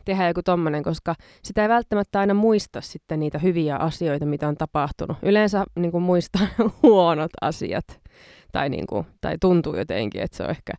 tehdä 0.06 0.28
joku 0.28 0.42
tommonen, 0.44 0.84
koska 0.84 1.16
sitä 1.44 1.62
ei 1.62 1.70
välttämättä 1.70 2.20
aina 2.20 2.34
muista 2.34 2.82
sitten 2.82 3.20
niitä 3.20 3.40
hyviä 3.40 3.76
asioita, 3.76 4.26
mitä 4.26 4.48
on 4.48 4.58
tapahtunut. 4.58 5.18
Yleensä 5.22 5.66
niin 5.76 5.92
kuin 5.92 6.04
muistaa 6.04 6.48
huonot 6.84 7.32
asiat. 7.42 7.86
Tai, 8.52 8.70
niin 8.70 8.88
kuin, 8.88 9.06
tai 9.22 9.38
tuntuu 9.42 9.76
jotenkin, 9.76 10.22
että 10.22 10.38
se 10.38 10.44
on 10.44 10.50
ehkä 10.50 10.74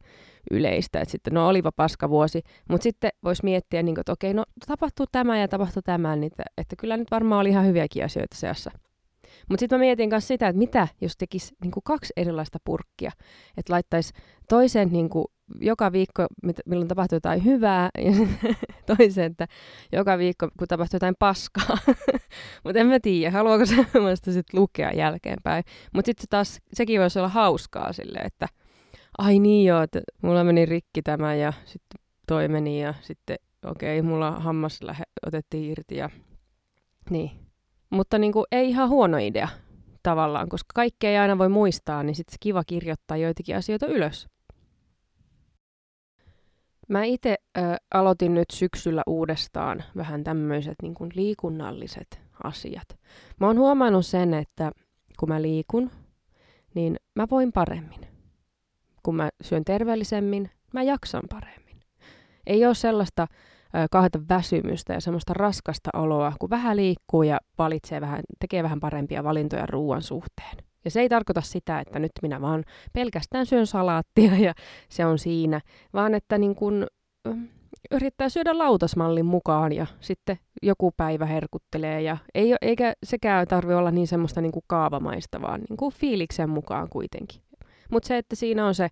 yleistä, 0.50 1.00
että 1.00 1.12
sitten 1.12 1.34
no 1.34 1.48
olipa 1.48 1.72
paska 1.72 2.08
vuosi, 2.08 2.42
mutta 2.68 2.82
sitten 2.82 3.10
voisi 3.24 3.44
miettiä, 3.44 3.82
niin 3.82 3.94
kuin, 3.94 4.00
että 4.00 4.12
okei, 4.12 4.34
no 4.34 4.44
tapahtuu 4.66 5.06
tämä 5.12 5.38
ja 5.38 5.48
tapahtuu 5.48 5.82
tämä, 5.82 6.16
niin 6.16 6.32
että, 6.32 6.42
että 6.58 6.76
kyllä 6.76 6.96
nyt 6.96 7.10
varmaan 7.10 7.40
oli 7.40 7.48
ihan 7.48 7.66
hyviäkin 7.66 8.04
asioita 8.04 8.36
seassa. 8.36 8.70
Mutta 9.48 9.60
sitten 9.60 9.78
mä 9.78 9.80
mietin 9.80 10.08
myös 10.08 10.28
sitä, 10.28 10.48
että 10.48 10.58
mitä 10.58 10.88
jos 11.00 11.16
tekisi 11.16 11.54
niin 11.62 11.70
kuin 11.70 11.84
kaksi 11.84 12.12
erilaista 12.16 12.58
purkkia, 12.64 13.10
että 13.56 13.72
laittaisi 13.72 14.12
toisen 14.48 14.88
niin 14.88 15.08
kuin, 15.08 15.24
joka 15.60 15.92
viikko, 15.92 16.26
milloin 16.66 16.88
tapahtuu 16.88 17.16
jotain 17.16 17.44
hyvää, 17.44 17.90
ja 17.98 18.12
toisen, 18.96 19.24
että 19.24 19.46
joka 19.92 20.18
viikko, 20.18 20.48
kun 20.58 20.68
tapahtuu 20.68 20.96
jotain 20.96 21.14
paskaa. 21.18 21.78
Mutta 22.64 22.80
en 22.80 22.86
mä 22.86 23.00
tiedä, 23.00 23.30
haluaako 23.30 23.66
semmoista 23.66 24.32
sitten 24.32 24.60
lukea 24.60 24.92
jälkeenpäin. 24.92 25.64
Mutta 25.94 26.06
sitten 26.08 26.26
taas, 26.30 26.60
sekin 26.72 27.00
voisi 27.00 27.18
olla 27.18 27.28
hauskaa 27.28 27.92
silleen, 27.92 28.26
että– 28.26 28.48
ai 29.18 29.38
niin 29.38 29.66
joo, 29.66 29.82
että 29.82 30.00
mulla 30.22 30.44
meni 30.44 30.66
rikki 30.66 31.02
tämä 31.02 31.34
ja 31.34 31.52
sitten 31.64 32.00
toi 32.26 32.48
meni 32.48 32.82
ja 32.82 32.94
sitten 33.00 33.36
okei, 33.64 34.00
okay, 34.00 34.10
mulla 34.10 34.30
hammas 34.30 34.82
lähe, 34.82 35.04
otettiin 35.26 35.70
irti 35.70 35.96
ja 35.96 36.10
niin. 37.10 37.43
Mutta 37.94 38.18
niin 38.18 38.32
kuin, 38.32 38.44
ei 38.52 38.68
ihan 38.68 38.88
huono 38.88 39.18
idea 39.18 39.48
tavallaan, 40.02 40.48
koska 40.48 40.70
kaikkea 40.74 41.10
ei 41.10 41.16
aina 41.16 41.38
voi 41.38 41.48
muistaa, 41.48 42.02
niin 42.02 42.14
sitten 42.14 42.36
kiva 42.40 42.64
kirjoittaa 42.64 43.16
joitakin 43.16 43.56
asioita 43.56 43.86
ylös. 43.86 44.28
Mä 46.88 47.04
itse 47.04 47.36
aloitin 47.94 48.34
nyt 48.34 48.50
syksyllä 48.52 49.02
uudestaan 49.06 49.84
vähän 49.96 50.24
tämmöiset 50.24 50.74
niin 50.82 50.94
kuin 50.94 51.10
liikunnalliset 51.14 52.20
asiat. 52.44 52.98
Mä 53.40 53.46
oon 53.46 53.58
huomannut 53.58 54.06
sen, 54.06 54.34
että 54.34 54.72
kun 55.18 55.28
mä 55.28 55.42
liikun, 55.42 55.90
niin 56.74 56.96
mä 57.14 57.26
voin 57.30 57.52
paremmin 57.52 58.14
kun 59.04 59.16
mä 59.16 59.30
syön 59.40 59.64
terveellisemmin, 59.64 60.50
mä 60.72 60.82
jaksan 60.82 61.22
paremmin. 61.30 61.80
Ei 62.46 62.66
ole 62.66 62.74
sellaista 62.74 63.26
kahdeta 63.90 64.18
väsymystä 64.28 64.92
ja 64.92 65.00
semmoista 65.00 65.34
raskasta 65.34 65.90
oloa, 65.92 66.32
kun 66.40 66.50
vähän 66.50 66.76
liikkuu 66.76 67.22
ja 67.22 67.40
valitsee 67.58 68.00
vähän, 68.00 68.20
tekee 68.40 68.62
vähän 68.62 68.80
parempia 68.80 69.24
valintoja 69.24 69.66
ruoan 69.66 70.02
suhteen. 70.02 70.56
Ja 70.84 70.90
se 70.90 71.00
ei 71.00 71.08
tarkoita 71.08 71.40
sitä, 71.40 71.80
että 71.80 71.98
nyt 71.98 72.12
minä 72.22 72.40
vaan 72.40 72.64
pelkästään 72.92 73.46
syön 73.46 73.66
salaattia 73.66 74.36
ja 74.38 74.54
se 74.88 75.06
on 75.06 75.18
siinä, 75.18 75.60
vaan 75.92 76.14
että 76.14 76.38
niin 76.38 76.54
kun, 76.54 76.86
yrittää 77.90 78.28
syödä 78.28 78.58
lautasmallin 78.58 79.26
mukaan 79.26 79.72
ja 79.72 79.86
sitten 80.00 80.38
joku 80.62 80.92
päivä 80.96 81.26
herkuttelee. 81.26 82.02
Ja 82.02 82.16
ei, 82.34 82.54
eikä 82.62 82.92
sekään 83.06 83.46
tarvi 83.46 83.74
olla 83.74 83.90
niin 83.90 84.06
semmoista 84.06 84.40
niin 84.40 84.52
kuin 84.52 84.64
kaavamaista, 84.66 85.42
vaan 85.42 85.60
niin 85.68 85.76
kuin 85.76 85.94
fiiliksen 85.94 86.50
mukaan 86.50 86.88
kuitenkin. 86.88 87.40
Mutta 87.90 88.06
se, 88.06 88.18
että 88.18 88.36
siinä 88.36 88.66
on 88.66 88.74
se 88.74 88.88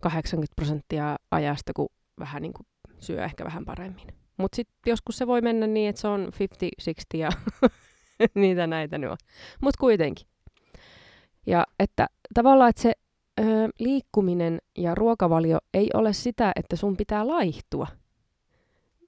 80 0.00 0.52
prosenttia 0.56 1.16
ajasta, 1.30 1.72
kun 1.76 1.88
vähän 2.20 2.42
niin 2.42 2.52
kuin 2.52 2.66
syö 3.00 3.24
ehkä 3.24 3.44
vähän 3.44 3.64
paremmin. 3.64 4.06
Mutta 4.36 4.56
sitten 4.56 4.90
joskus 4.90 5.18
se 5.18 5.26
voi 5.26 5.40
mennä 5.40 5.66
niin, 5.66 5.88
että 5.88 6.00
se 6.00 6.08
on 6.08 6.28
50-60 7.14 7.18
ja 7.18 7.30
niitä 8.34 8.66
näitä 8.66 8.98
nyt 8.98 9.10
on. 9.10 9.16
Mutta 9.60 9.80
kuitenkin. 9.80 10.26
Ja 11.46 11.66
että 11.78 12.06
tavallaan, 12.34 12.70
että 12.70 12.82
se 12.82 12.92
ö, 13.40 13.44
liikkuminen 13.78 14.58
ja 14.78 14.94
ruokavalio 14.94 15.58
ei 15.74 15.90
ole 15.94 16.12
sitä, 16.12 16.52
että 16.56 16.76
sun 16.76 16.96
pitää 16.96 17.28
laihtua. 17.28 17.86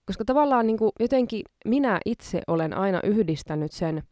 Koska 0.06 0.24
tavallaan 0.24 0.66
niin 0.66 0.78
kuin 0.78 0.92
jotenkin 1.00 1.42
minä 1.64 2.00
itse 2.06 2.42
olen 2.46 2.76
aina 2.76 3.00
yhdistänyt 3.04 3.72
sen 3.72 4.02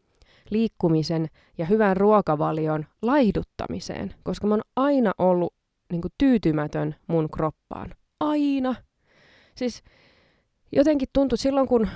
liikkumisen 0.50 1.28
ja 1.58 1.66
hyvän 1.66 1.96
ruokavalion 1.96 2.86
laihduttamiseen, 3.02 4.14
koska 4.22 4.46
mä 4.46 4.54
oon 4.54 4.62
aina 4.76 5.12
ollut 5.18 5.54
niin 5.92 6.02
kuin, 6.02 6.12
tyytymätön 6.18 6.94
mun 7.06 7.30
kroppaan. 7.30 7.94
Aina. 8.20 8.74
Siis 9.58 9.82
jotenkin 10.72 11.08
tuntui 11.12 11.38
silloin, 11.38 11.68
kun 11.68 11.82
ö, 11.86 11.88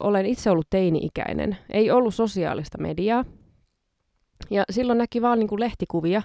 olen 0.00 0.26
itse 0.26 0.50
ollut 0.50 0.70
teini-ikäinen, 0.70 1.56
ei 1.70 1.90
ollut 1.90 2.14
sosiaalista 2.14 2.78
mediaa. 2.78 3.24
Ja 4.50 4.64
silloin 4.70 4.98
näki 4.98 5.22
vaan 5.22 5.38
niin 5.38 5.48
kuin 5.48 5.60
lehtikuvia. 5.60 6.22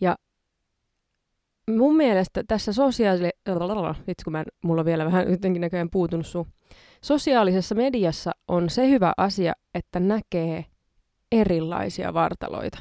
Ja 0.00 0.16
mun 1.70 1.96
mielestä 1.96 2.44
tässä 2.48 2.72
sosiaali... 2.72 3.30
Vitsi, 4.06 4.24
kun 4.24 4.32
mä, 4.32 4.44
mulla 4.64 4.80
on 4.80 4.86
vielä 4.86 5.04
vähän 5.04 5.30
jotenkin 5.30 5.60
näköjään 5.60 5.90
puutunut 5.90 6.26
suu. 6.26 6.46
Sosiaalisessa 7.02 7.74
mediassa 7.74 8.32
on 8.48 8.70
se 8.70 8.88
hyvä 8.88 9.12
asia, 9.16 9.52
että 9.74 10.00
näkee 10.00 10.64
erilaisia 11.32 12.14
vartaloita. 12.14 12.78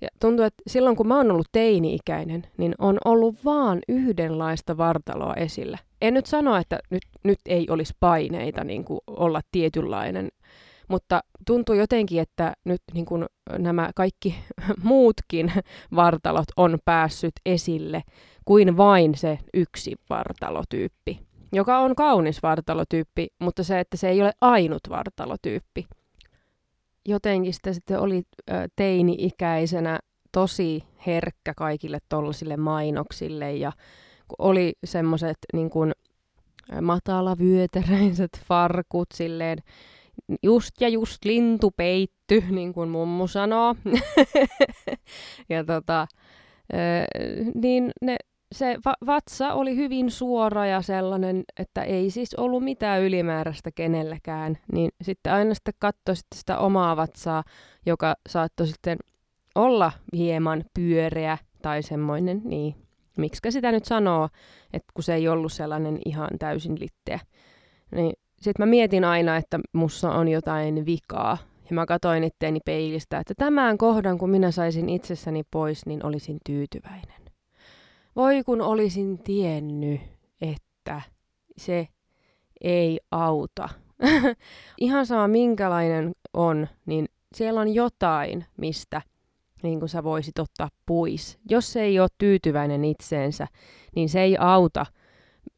Ja 0.00 0.08
tuntuu, 0.20 0.44
että 0.44 0.62
silloin 0.66 0.96
kun 0.96 1.08
mä 1.08 1.16
oon 1.16 1.30
ollut 1.30 1.48
teini-ikäinen, 1.52 2.46
niin 2.56 2.74
on 2.78 2.98
ollut 3.04 3.44
vaan 3.44 3.78
yhdenlaista 3.88 4.76
vartaloa 4.76 5.34
esillä. 5.34 5.78
En 6.00 6.14
nyt 6.14 6.26
sano, 6.26 6.56
että 6.56 6.78
nyt, 6.90 7.02
nyt 7.24 7.38
ei 7.46 7.66
olisi 7.70 7.94
paineita 8.00 8.64
niin 8.64 8.84
kuin 8.84 9.00
olla 9.06 9.40
tietynlainen, 9.52 10.28
mutta 10.88 11.20
tuntuu 11.46 11.74
jotenkin, 11.74 12.20
että 12.20 12.52
nyt 12.64 12.82
niin 12.94 13.06
kuin 13.06 13.26
nämä 13.58 13.90
kaikki 13.94 14.34
muutkin 14.82 15.52
vartalot 15.94 16.48
on 16.56 16.78
päässyt 16.84 17.32
esille 17.46 18.02
kuin 18.44 18.76
vain 18.76 19.14
se 19.14 19.38
yksi 19.54 19.94
vartalotyyppi, 20.10 21.20
joka 21.52 21.78
on 21.78 21.94
kaunis 21.94 22.42
vartalotyyppi, 22.42 23.26
mutta 23.38 23.64
se, 23.64 23.80
että 23.80 23.96
se 23.96 24.08
ei 24.08 24.22
ole 24.22 24.32
ainut 24.40 24.82
vartalotyyppi. 24.88 25.86
Jotenkin 27.08 27.54
sitä 27.54 27.72
sitten 27.72 28.00
oli 28.00 28.22
teini-ikäisenä 28.76 29.98
tosi 30.32 30.84
herkkä 31.06 31.54
kaikille 31.56 31.98
tollasille 32.08 32.56
mainoksille 32.56 33.54
ja 33.54 33.72
oli 34.38 34.72
semmoiset 34.84 35.38
niin 35.52 35.70
kuin 35.70 35.92
matalavyöteräiset 36.82 38.40
farkut 38.48 39.08
silleen, 39.14 39.58
just 40.42 40.80
ja 40.80 40.88
just 40.88 41.24
lintu 41.24 41.70
peitty, 41.76 42.44
niin 42.50 42.74
kuin 42.74 42.88
mummu 42.88 43.26
sanoo. 43.26 43.74
ja 45.48 45.64
tota, 45.64 46.06
niin 47.54 47.90
ne 48.02 48.16
se 48.54 48.76
va- 48.84 49.06
vatsa 49.06 49.52
oli 49.52 49.76
hyvin 49.76 50.10
suora 50.10 50.66
ja 50.66 50.82
sellainen, 50.82 51.44
että 51.58 51.82
ei 51.82 52.10
siis 52.10 52.34
ollut 52.34 52.64
mitään 52.64 53.02
ylimääräistä 53.02 53.70
kenellekään. 53.74 54.58
Niin 54.72 54.90
sitten 55.02 55.32
aina 55.32 55.54
sitten 55.54 55.74
katsoi 55.78 56.16
sitten 56.16 56.38
sitä 56.38 56.58
omaa 56.58 56.96
vatsaa, 56.96 57.44
joka 57.86 58.14
saattoi 58.28 58.66
sitten 58.66 58.98
olla 59.54 59.92
hieman 60.12 60.64
pyöreä 60.74 61.38
tai 61.62 61.82
semmoinen, 61.82 62.40
niin 62.44 62.85
miksi 63.16 63.50
sitä 63.50 63.72
nyt 63.72 63.84
sanoo, 63.84 64.28
että 64.72 64.92
kun 64.94 65.04
se 65.04 65.14
ei 65.14 65.28
ollut 65.28 65.52
sellainen 65.52 65.98
ihan 66.04 66.28
täysin 66.38 66.80
litteä. 66.80 67.20
Niin 67.90 68.12
sitten 68.40 68.66
mä 68.66 68.70
mietin 68.70 69.04
aina, 69.04 69.36
että 69.36 69.60
mussa 69.72 70.10
on 70.12 70.28
jotain 70.28 70.86
vikaa. 70.86 71.38
Ja 71.70 71.74
mä 71.74 71.86
katsoin 71.86 72.24
itteeni 72.24 72.60
peilistä, 72.64 73.18
että 73.18 73.34
tämän 73.36 73.78
kohdan, 73.78 74.18
kun 74.18 74.30
minä 74.30 74.50
saisin 74.50 74.88
itsessäni 74.88 75.42
pois, 75.50 75.86
niin 75.86 76.06
olisin 76.06 76.38
tyytyväinen. 76.46 77.22
Voi 78.16 78.42
kun 78.44 78.60
olisin 78.60 79.18
tiennyt, 79.18 80.00
että 80.40 81.02
se 81.56 81.88
ei 82.60 83.00
auta 83.10 83.68
Ihan 84.78 85.06
sama 85.06 85.28
minkälainen 85.28 86.12
on, 86.34 86.68
niin 86.86 87.08
siellä 87.34 87.60
on 87.60 87.74
jotain, 87.74 88.44
mistä 88.56 89.02
niin 89.66 89.78
kuin 89.78 89.88
sä 89.88 90.04
voisit 90.04 90.38
ottaa 90.38 90.70
pois. 90.86 91.38
Jos 91.50 91.72
se 91.72 91.82
ei 91.82 92.00
ole 92.00 92.08
tyytyväinen 92.18 92.84
itseensä, 92.84 93.46
niin 93.96 94.08
se 94.08 94.20
ei 94.20 94.36
auta 94.38 94.86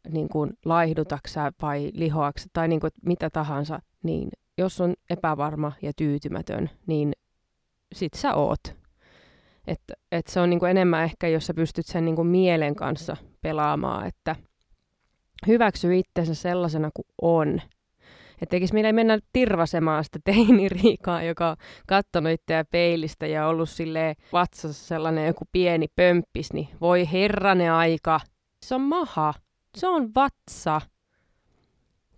niin 0.08 0.28
kuin 0.28 0.50
laihdutaksa 0.64 1.52
vai 1.62 1.90
lihoaksa 1.94 2.48
tai 2.52 2.68
niin 2.68 2.80
kuin 2.80 2.90
mitä 3.06 3.30
tahansa. 3.30 3.80
Niin 4.02 4.28
jos 4.58 4.80
on 4.80 4.94
epävarma 5.10 5.72
ja 5.82 5.92
tyytymätön, 5.96 6.70
niin 6.86 7.12
sit 7.94 8.14
sä 8.14 8.34
oot. 8.34 8.60
Et, 9.66 9.80
et 10.12 10.26
se 10.26 10.40
on 10.40 10.50
niin 10.50 10.60
kuin 10.60 10.70
enemmän 10.70 11.04
ehkä, 11.04 11.28
jos 11.28 11.46
sä 11.46 11.54
pystyt 11.54 11.86
sen 11.86 12.04
niin 12.04 12.16
kuin 12.16 12.28
mielen 12.28 12.74
kanssa 12.74 13.16
pelaamaan, 13.42 14.06
että 14.06 14.36
hyväksy 15.46 15.98
itsensä 15.98 16.34
sellaisena 16.34 16.90
kuin 16.94 17.06
on– 17.22 17.60
että 18.42 18.50
tekisi 18.50 18.74
meillä 18.74 18.92
mennä 18.92 19.18
tirvasemaan 19.32 20.04
sitä 20.04 20.18
teiniriikaa, 20.24 21.22
joka 21.22 21.48
on 21.50 21.56
kattonut 21.86 22.32
itseä 22.32 22.64
peilistä 22.64 23.26
ja 23.26 23.46
ollut 23.46 23.68
sille 23.68 24.14
vatsassa 24.32 24.86
sellainen 24.86 25.26
joku 25.26 25.44
pieni 25.52 25.86
pömppis, 25.96 26.52
niin 26.52 26.68
voi 26.80 27.12
herrane 27.12 27.70
aika. 27.70 28.20
Se 28.62 28.74
on 28.74 28.80
maha. 28.80 29.34
Se 29.76 29.88
on 29.88 30.10
vatsa. 30.14 30.80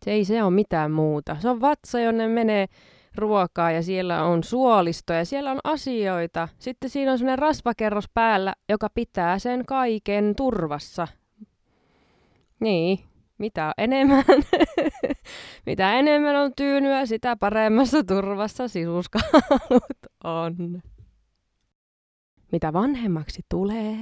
Se 0.05 0.11
ei 0.11 0.25
se 0.25 0.43
ole 0.43 0.51
mitään 0.51 0.91
muuta. 0.91 1.37
Se 1.41 1.49
on 1.49 1.61
vatsa, 1.61 2.01
jonne 2.01 2.29
menee 2.29 2.67
ruokaa 3.17 3.71
ja 3.71 3.83
siellä 3.83 4.25
on 4.25 4.45
suolisto 4.45 5.13
ja 5.13 5.25
siellä 5.25 5.51
on 5.51 5.59
asioita. 5.65 6.49
Sitten 6.59 6.91
siinä 6.91 7.13
on 7.13 7.19
sellainen 7.19 7.39
rasvakerros 7.39 8.09
päällä, 8.15 8.55
joka 8.69 8.89
pitää 8.95 9.39
sen 9.39 9.67
kaiken 9.67 10.35
turvassa. 10.37 11.09
Niin, 12.61 12.99
mitä 13.41 13.73
enemmän, 13.79 14.25
mitä 15.67 15.93
enemmän 15.93 16.37
on 16.37 16.53
tyynyä, 16.57 17.07
sitä 17.07 17.37
paremmassa 17.37 18.05
turvassa 18.05 18.69
sisuskaalut 18.69 19.99
on. 20.25 20.83
Mitä 22.53 22.73
vanhemmaksi 22.73 23.43
tulee, 23.49 23.97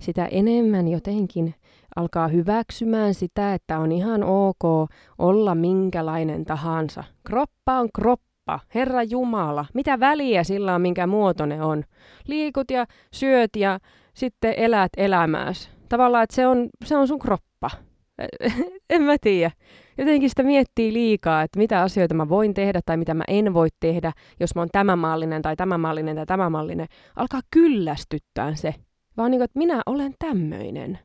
sitä 0.00 0.26
enemmän 0.26 0.88
jotenkin 0.88 1.54
alkaa 1.96 2.28
hyväksymään 2.28 3.14
sitä, 3.14 3.54
että 3.54 3.78
on 3.78 3.92
ihan 3.92 4.22
ok 4.24 4.90
olla 5.18 5.54
minkälainen 5.54 6.44
tahansa. 6.44 7.04
Kroppa 7.26 7.78
on 7.80 7.88
kroppa, 7.94 8.60
Herra 8.74 9.02
Jumala, 9.02 9.66
mitä 9.74 10.00
väliä 10.00 10.44
sillä 10.44 10.74
on, 10.74 10.82
minkä 10.82 11.06
muotoinen 11.06 11.62
on. 11.62 11.84
Liikut 12.26 12.70
ja 12.70 12.86
syöt 13.12 13.50
ja 13.56 13.78
sitten 14.14 14.54
elät 14.56 14.92
elämääsi. 14.96 15.68
Tavallaan, 15.88 16.24
että 16.24 16.36
se 16.36 16.46
on, 16.46 16.68
se 16.84 16.96
on 16.96 17.08
sun 17.08 17.18
kroppa. 17.18 17.55
en 18.90 19.02
mä 19.02 19.16
tiedä. 19.20 19.50
Jotenkin 19.98 20.28
sitä 20.28 20.42
miettii 20.42 20.92
liikaa, 20.92 21.42
että 21.42 21.58
mitä 21.58 21.82
asioita 21.82 22.14
mä 22.14 22.28
voin 22.28 22.54
tehdä 22.54 22.80
tai 22.86 22.96
mitä 22.96 23.14
mä 23.14 23.24
en 23.28 23.54
voi 23.54 23.68
tehdä, 23.80 24.12
jos 24.40 24.54
mä 24.54 24.60
oon 24.60 24.68
tämä 24.72 24.96
mallinen 24.96 25.42
tai 25.42 25.56
tämä 25.56 25.78
mallinen 25.78 26.16
tai 26.16 26.26
tämä 26.26 26.50
mallinen. 26.50 26.86
Alkaa 27.16 27.40
kyllästyttää 27.50 28.54
se. 28.54 28.74
Vaan 29.16 29.30
niin 29.30 29.38
kuin, 29.38 29.44
että 29.44 29.58
minä 29.58 29.82
olen 29.86 30.14
tämmöinen. 30.18 30.98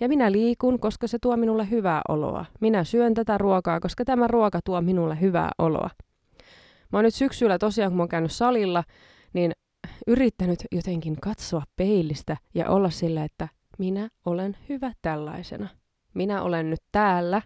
Ja 0.00 0.08
minä 0.08 0.32
liikun, 0.32 0.80
koska 0.80 1.06
se 1.06 1.18
tuo 1.22 1.36
minulle 1.36 1.70
hyvää 1.70 2.00
oloa. 2.08 2.44
Minä 2.60 2.84
syön 2.84 3.14
tätä 3.14 3.38
ruokaa, 3.38 3.80
koska 3.80 4.04
tämä 4.04 4.26
ruoka 4.26 4.60
tuo 4.64 4.80
minulle 4.80 5.20
hyvää 5.20 5.50
oloa. 5.58 5.90
Mä 6.92 6.98
oon 6.98 7.04
nyt 7.04 7.14
syksyllä 7.14 7.58
tosiaan, 7.58 7.90
kun 7.90 7.96
mä 7.96 8.02
oon 8.02 8.08
käynyt 8.08 8.32
salilla, 8.32 8.84
niin 9.32 9.52
yrittänyt 10.06 10.58
jotenkin 10.72 11.16
katsoa 11.20 11.62
peilistä 11.76 12.36
ja 12.54 12.70
olla 12.70 12.90
sillä, 12.90 13.24
että 13.24 13.48
minä 13.78 14.08
olen 14.24 14.56
hyvä 14.68 14.92
tällaisena 15.02 15.68
minä 16.14 16.42
olen 16.42 16.70
nyt 16.70 16.82
täällä, 16.92 17.42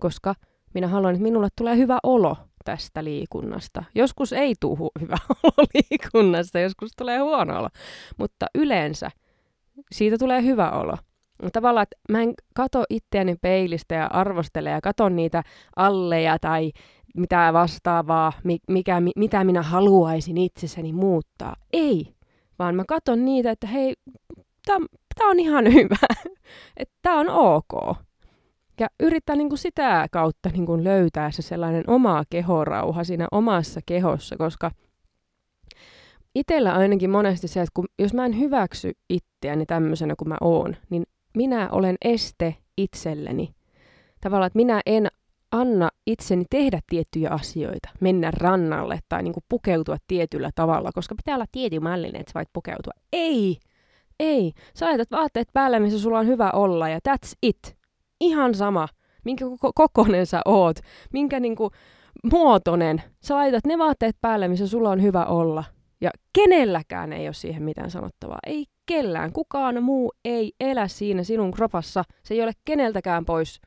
koska 0.00 0.34
minä 0.74 0.88
haluan, 0.88 1.14
että 1.14 1.22
minulle 1.22 1.48
tulee 1.56 1.76
hyvä 1.76 1.98
olo 2.02 2.36
tästä 2.64 3.04
liikunnasta. 3.04 3.84
Joskus 3.94 4.32
ei 4.32 4.54
tuhu 4.60 4.90
hyvä 5.00 5.16
olo 5.42 5.66
liikunnasta, 5.74 6.58
joskus 6.58 6.90
tulee 6.96 7.18
huono 7.18 7.58
olo, 7.58 7.68
mutta 8.18 8.46
yleensä 8.54 9.10
siitä 9.92 10.18
tulee 10.18 10.42
hyvä 10.42 10.70
olo. 10.70 10.96
Tavallaan, 11.52 11.82
että 11.82 11.96
mä 12.12 12.22
en 12.22 12.34
kato 12.54 12.84
itseäni 12.90 13.36
peilistä 13.42 13.94
ja 13.94 14.06
arvostele 14.06 14.70
ja 14.70 14.80
katon 14.80 15.16
niitä 15.16 15.42
alleja 15.76 16.38
tai 16.38 16.72
mitä 17.16 17.52
vastaavaa, 17.52 18.32
mikä, 18.68 19.02
mitä 19.16 19.44
minä 19.44 19.62
haluaisin 19.62 20.38
itsessäni 20.38 20.92
muuttaa. 20.92 21.56
Ei, 21.72 22.14
vaan 22.58 22.74
mä 22.74 22.84
katon 22.88 23.24
niitä, 23.24 23.50
että 23.50 23.66
hei, 23.66 23.94
tämä 25.14 25.30
on 25.30 25.40
ihan 25.40 25.64
hyvä, 25.74 26.06
että 26.76 26.94
tämä 27.02 27.20
on 27.20 27.28
ok. 27.28 27.96
Ja 28.80 28.88
yrittää 29.00 29.36
niin 29.36 29.48
kuin 29.48 29.58
sitä 29.58 30.06
kautta 30.10 30.48
niin 30.48 30.66
kuin 30.66 30.84
löytää 30.84 31.30
se 31.30 31.42
sellainen 31.42 31.84
oma 31.86 32.24
kehorauha 32.30 33.04
siinä 33.04 33.28
omassa 33.32 33.80
kehossa, 33.86 34.36
koska 34.36 34.70
itsellä 36.34 36.72
ainakin 36.72 37.10
monesti 37.10 37.48
se, 37.48 37.60
että 37.60 37.70
kun, 37.74 37.86
jos 37.98 38.14
mä 38.14 38.26
en 38.26 38.38
hyväksy 38.38 38.92
itseäni 39.08 39.66
tämmöisenä 39.66 40.14
kuin 40.16 40.28
mä 40.28 40.36
oon, 40.40 40.76
niin 40.90 41.02
minä 41.36 41.68
olen 41.72 41.96
este 42.04 42.56
itselleni. 42.76 43.54
Tavallaan, 44.20 44.46
että 44.46 44.56
minä 44.56 44.80
en 44.86 45.08
anna 45.52 45.90
itseni 46.06 46.44
tehdä 46.50 46.80
tiettyjä 46.90 47.30
asioita, 47.30 47.88
mennä 48.00 48.30
rannalle 48.30 49.00
tai 49.08 49.22
niin 49.22 49.32
kuin 49.32 49.44
pukeutua 49.48 49.96
tietyllä 50.06 50.50
tavalla, 50.54 50.90
koska 50.94 51.14
pitää 51.14 51.34
olla 51.34 51.46
tietyn 51.52 51.82
mallinen, 51.82 52.20
että 52.20 52.30
sä 52.30 52.38
voit 52.38 52.48
pukeutua. 52.52 52.92
Ei! 53.12 53.58
Ei! 54.20 54.52
Sä 54.74 54.86
laitat 54.86 55.10
vaatteet 55.10 55.48
päälle, 55.52 55.80
missä 55.80 55.98
sulla 55.98 56.18
on 56.18 56.26
hyvä 56.26 56.50
olla 56.50 56.88
ja 56.88 56.98
that's 57.08 57.32
it 57.42 57.76
ihan 58.20 58.54
sama, 58.54 58.88
minkä 59.24 59.44
kokonen 59.74 60.26
sä 60.26 60.40
oot, 60.44 60.76
minkä 61.12 61.40
niinku 61.40 61.70
muotonen. 62.32 63.02
Sä 63.24 63.34
laitat 63.34 63.66
ne 63.66 63.78
vaatteet 63.78 64.16
päälle, 64.20 64.48
missä 64.48 64.66
sulla 64.66 64.90
on 64.90 65.02
hyvä 65.02 65.24
olla. 65.24 65.64
Ja 66.00 66.10
kenelläkään 66.32 67.12
ei 67.12 67.26
ole 67.26 67.34
siihen 67.34 67.62
mitään 67.62 67.90
sanottavaa. 67.90 68.38
Ei 68.46 68.64
kellään. 68.86 69.32
Kukaan 69.32 69.82
muu 69.82 70.12
ei 70.24 70.52
elä 70.60 70.88
siinä 70.88 71.22
sinun 71.22 71.50
kropassa. 71.50 72.04
Se 72.24 72.34
ei 72.34 72.42
ole 72.42 72.52
keneltäkään 72.64 73.24
pois. 73.24 73.60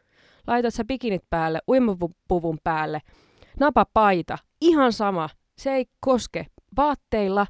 Laitat 0.47 0.73
sä 0.73 0.83
bikinit 0.85 1.23
päälle, 1.29 1.59
uimapuvun 1.69 2.57
päälle, 2.63 2.99
napapaita. 3.59 4.37
Ihan 4.61 4.93
sama. 4.93 5.29
Se 5.57 5.71
ei 5.71 5.85
koske. 5.99 6.45
Vaatteilla 6.77 7.47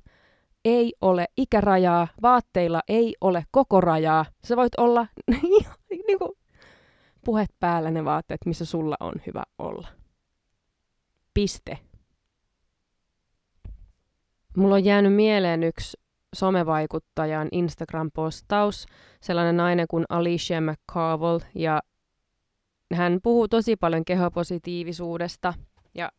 ei 0.67 0.93
ole 1.01 1.25
ikärajaa, 1.37 2.07
vaatteilla 2.21 2.81
ei 2.87 3.15
ole 3.21 3.43
koko 3.51 3.81
rajaa. 3.81 4.25
Sä 4.43 4.55
voit 4.55 4.75
olla 4.77 5.07
niin 6.07 6.19
kuin 6.19 6.31
puhet 7.25 7.49
päällä 7.59 7.91
ne 7.91 8.05
vaatteet, 8.05 8.45
missä 8.45 8.65
sulla 8.65 8.95
on 8.99 9.13
hyvä 9.27 9.43
olla. 9.57 9.87
Piste. 11.33 11.77
Mulla 14.57 14.75
on 14.75 14.85
jäänyt 14.85 15.13
mieleen 15.13 15.63
yksi 15.63 15.97
somevaikuttajan 16.35 17.47
Instagram-postaus, 17.51 18.85
sellainen 19.21 19.57
nainen 19.57 19.85
kuin 19.89 20.05
Alicia 20.09 20.61
McCarville, 20.61 21.45
ja 21.55 21.81
hän 22.93 23.19
puhuu 23.23 23.47
tosi 23.47 23.75
paljon 23.75 24.05
kehopositiivisuudesta, 24.05 25.53
ja 25.95 26.11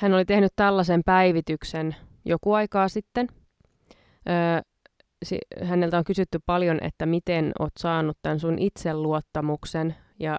hän 0.00 0.14
oli 0.14 0.24
tehnyt 0.24 0.52
tällaisen 0.56 1.02
päivityksen 1.04 1.96
joku 2.24 2.52
aikaa 2.52 2.88
sitten. 2.88 3.28
Öö, 4.28 4.60
häneltä 5.64 5.98
on 5.98 6.04
kysytty 6.04 6.38
paljon, 6.46 6.78
että 6.82 7.06
miten 7.06 7.52
oot 7.58 7.72
saanut 7.78 8.18
tämän 8.22 8.40
sun 8.40 8.58
itseluottamuksen, 8.58 9.94
ja 10.18 10.36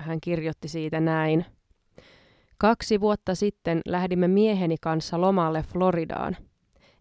hän 0.00 0.20
kirjoitti 0.20 0.68
siitä 0.68 1.00
näin. 1.00 1.44
Kaksi 2.58 3.00
vuotta 3.00 3.34
sitten 3.34 3.80
lähdimme 3.86 4.28
mieheni 4.28 4.76
kanssa 4.80 5.20
lomalle 5.20 5.62
Floridaan. 5.62 6.36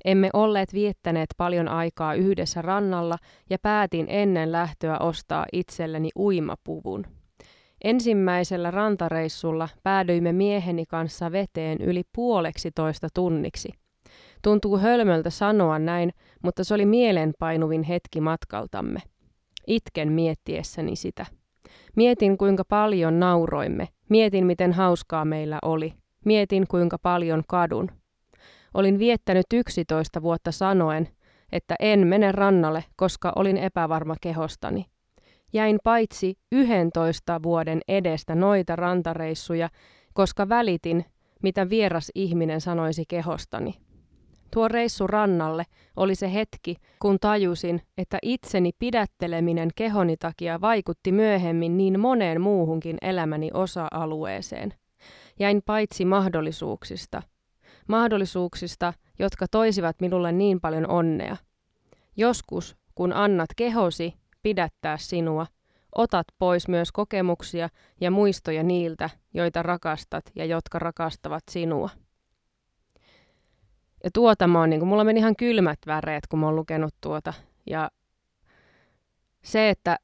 Emme 0.05 0.29
olleet 0.33 0.73
viettäneet 0.73 1.29
paljon 1.37 1.67
aikaa 1.67 2.13
yhdessä 2.13 2.61
rannalla 2.61 3.17
ja 3.49 3.57
päätin 3.59 4.05
ennen 4.09 4.51
lähtöä 4.51 4.97
ostaa 4.99 5.45
itselleni 5.53 6.09
uimapuvun. 6.15 7.05
Ensimmäisellä 7.83 8.71
rantareissulla 8.71 9.69
päädyimme 9.83 10.33
mieheni 10.33 10.85
kanssa 10.85 11.31
veteen 11.31 11.81
yli 11.81 12.03
puoleksi 12.15 12.71
toista 12.71 13.07
tunniksi– 13.13 13.69
Tuntuu 14.43 14.77
hölmöltä 14.77 15.29
sanoa 15.29 15.79
näin, 15.79 16.13
mutta 16.43 16.63
se 16.63 16.73
oli 16.73 16.85
mielenpainuvin 16.85 17.83
hetki 17.83 18.21
matkaltamme. 18.21 18.99
Itken 19.67 20.11
miettiessäni 20.11 20.95
sitä. 20.95 21.25
Mietin, 21.95 22.37
kuinka 22.37 22.63
paljon 22.65 23.19
nauroimme. 23.19 23.87
Mietin, 24.09 24.45
miten 24.45 24.73
hauskaa 24.73 25.25
meillä 25.25 25.59
oli. 25.61 25.93
Mietin, 26.25 26.67
kuinka 26.67 26.97
paljon 26.97 27.43
kadun. 27.47 27.91
Olin 28.73 28.99
viettänyt 28.99 29.45
11 29.53 30.21
vuotta 30.21 30.51
sanoen, 30.51 31.07
että 31.51 31.75
en 31.79 32.07
mene 32.07 32.31
rannalle, 32.31 32.83
koska 32.95 33.33
olin 33.35 33.57
epävarma 33.57 34.15
kehostani. 34.21 34.85
Jäin 35.53 35.79
paitsi 35.83 36.35
11 36.51 37.43
vuoden 37.43 37.81
edestä 37.87 38.35
noita 38.35 38.75
rantareissuja, 38.75 39.69
koska 40.13 40.49
välitin, 40.49 41.05
mitä 41.43 41.69
vieras 41.69 42.11
ihminen 42.15 42.61
sanoisi 42.61 43.03
kehostani. 43.07 43.73
Tuo 44.53 44.67
reissu 44.67 45.07
rannalle 45.07 45.63
oli 45.95 46.15
se 46.15 46.33
hetki, 46.33 46.75
kun 46.99 47.19
tajusin, 47.19 47.81
että 47.97 48.17
itseni 48.21 48.71
pidätteleminen 48.79 49.69
kehoni 49.75 50.17
takia 50.17 50.61
vaikutti 50.61 51.11
myöhemmin 51.11 51.77
niin 51.77 51.99
moneen 51.99 52.41
muuhunkin 52.41 52.97
elämäni 53.01 53.49
osa-alueeseen. 53.53 54.73
Jäin 55.39 55.61
paitsi 55.65 56.05
mahdollisuuksista. 56.05 57.21
Mahdollisuuksista, 57.87 58.93
jotka 59.19 59.45
toisivat 59.51 59.95
minulle 60.01 60.31
niin 60.31 60.61
paljon 60.61 60.89
onnea. 60.89 61.37
Joskus, 62.17 62.77
kun 62.95 63.13
annat 63.13 63.49
kehosi 63.55 64.22
pidättää 64.43 64.97
sinua, 64.97 65.45
otat 65.95 66.27
pois 66.39 66.67
myös 66.67 66.91
kokemuksia 66.91 67.69
ja 68.01 68.11
muistoja 68.11 68.63
niiltä, 68.63 69.09
joita 69.33 69.63
rakastat 69.63 70.25
ja 70.35 70.45
jotka 70.45 70.79
rakastavat 70.79 71.43
sinua. 71.51 71.89
Ja 74.03 74.09
tuota 74.13 74.47
mä 74.47 74.59
oon, 74.59 74.69
niin 74.69 74.79
kuin, 74.79 74.89
mulla 74.89 75.03
meni 75.03 75.19
ihan 75.19 75.35
kylmät 75.35 75.79
väreet, 75.87 76.27
kun 76.27 76.39
mä 76.39 76.45
oon 76.45 76.55
lukenut 76.55 76.93
tuota. 77.01 77.33
Ja 77.69 77.91
se, 79.43 79.69
että 79.69 79.99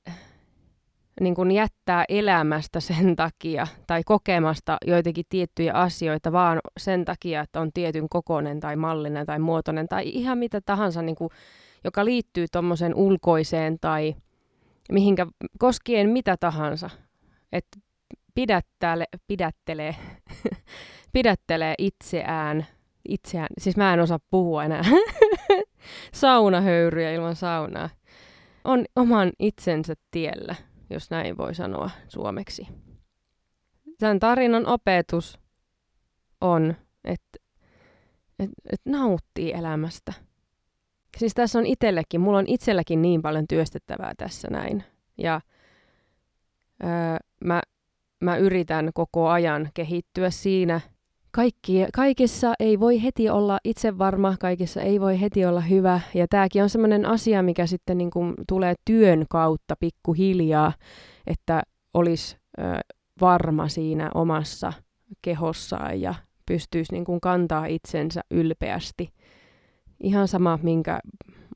niin 1.21 1.35
kuin 1.35 1.51
jättää 1.51 2.05
elämästä 2.09 2.79
sen 2.79 3.15
takia 3.15 3.67
tai 3.87 4.01
kokemasta 4.05 4.77
joitakin 4.85 5.25
tiettyjä 5.29 5.73
asioita 5.73 6.31
vaan 6.31 6.59
sen 6.79 7.05
takia, 7.05 7.41
että 7.41 7.61
on 7.61 7.71
tietyn 7.73 8.09
kokonen 8.09 8.59
tai 8.59 8.75
mallinen 8.75 9.25
tai 9.25 9.39
muotoinen 9.39 9.87
tai 9.87 10.09
ihan 10.09 10.37
mitä 10.37 10.61
tahansa, 10.61 11.01
niin 11.01 11.15
kuin, 11.15 11.29
joka 11.83 12.05
liittyy 12.05 12.45
tuommoiseen 12.51 12.95
ulkoiseen 12.95 13.77
tai 13.81 14.15
mihinkä 14.91 15.27
koskien 15.59 16.09
mitä 16.09 16.37
tahansa. 16.37 16.89
Että 17.51 17.79
pidättele, 18.35 19.05
pidättelee, 19.27 19.95
pidättelee 21.13 21.75
itseään 21.77 22.65
itseään, 23.09 23.47
siis 23.57 23.77
mä 23.77 23.93
en 23.93 23.99
osaa 23.99 24.19
puhua 24.29 24.63
enää, 24.63 24.83
saunahöyryjä 26.13 27.11
ilman 27.11 27.35
saunaa, 27.35 27.89
on 28.63 28.85
oman 28.95 29.31
itsensä 29.39 29.93
tiellä, 30.11 30.55
jos 30.89 31.09
näin 31.09 31.37
voi 31.37 31.55
sanoa 31.55 31.89
suomeksi. 32.07 32.67
Tämän 33.99 34.19
tarinan 34.19 34.67
opetus 34.67 35.39
on, 36.41 36.75
että 37.03 37.39
et, 38.39 38.49
et 38.73 38.81
nauttii 38.85 39.53
elämästä. 39.53 40.13
Siis 41.17 41.33
tässä 41.33 41.59
on 41.59 41.65
itsellekin, 41.65 42.21
mulla 42.21 42.37
on 42.37 42.47
itselläkin 42.47 43.01
niin 43.01 43.21
paljon 43.21 43.45
työstettävää 43.47 44.13
tässä 44.17 44.47
näin. 44.51 44.83
Ja 45.17 45.41
öö, 46.83 46.89
mä, 47.45 47.61
mä 48.21 48.37
yritän 48.37 48.89
koko 48.93 49.27
ajan 49.29 49.69
kehittyä 49.73 50.29
siinä– 50.29 50.81
kaikki, 51.31 51.85
kaikessa 51.93 52.53
ei 52.59 52.79
voi 52.79 53.03
heti 53.03 53.29
olla 53.29 53.59
itse 53.63 53.97
varma, 53.97 54.35
kaikessa 54.39 54.81
ei 54.81 55.01
voi 55.01 55.21
heti 55.21 55.45
olla 55.45 55.61
hyvä. 55.61 55.99
Ja 56.13 56.27
tämäkin 56.29 56.63
on 56.63 56.69
sellainen 56.69 57.05
asia, 57.05 57.43
mikä 57.43 57.65
sitten 57.65 57.97
niin 57.97 58.11
kuin 58.11 58.33
tulee 58.47 58.75
työn 58.85 59.25
kautta 59.29 59.75
pikkuhiljaa, 59.79 60.73
että 61.27 61.61
olisi 61.93 62.37
ö, 62.59 62.61
varma 63.21 63.67
siinä 63.67 64.11
omassa 64.15 64.73
kehossaan 65.21 66.01
ja 66.01 66.15
pystyisi 66.45 66.91
niin 66.93 67.05
kuin 67.05 67.21
kantaa 67.21 67.65
itsensä 67.65 68.21
ylpeästi. 68.31 69.09
Ihan 70.03 70.27
sama, 70.27 70.59
minkä 70.63 70.99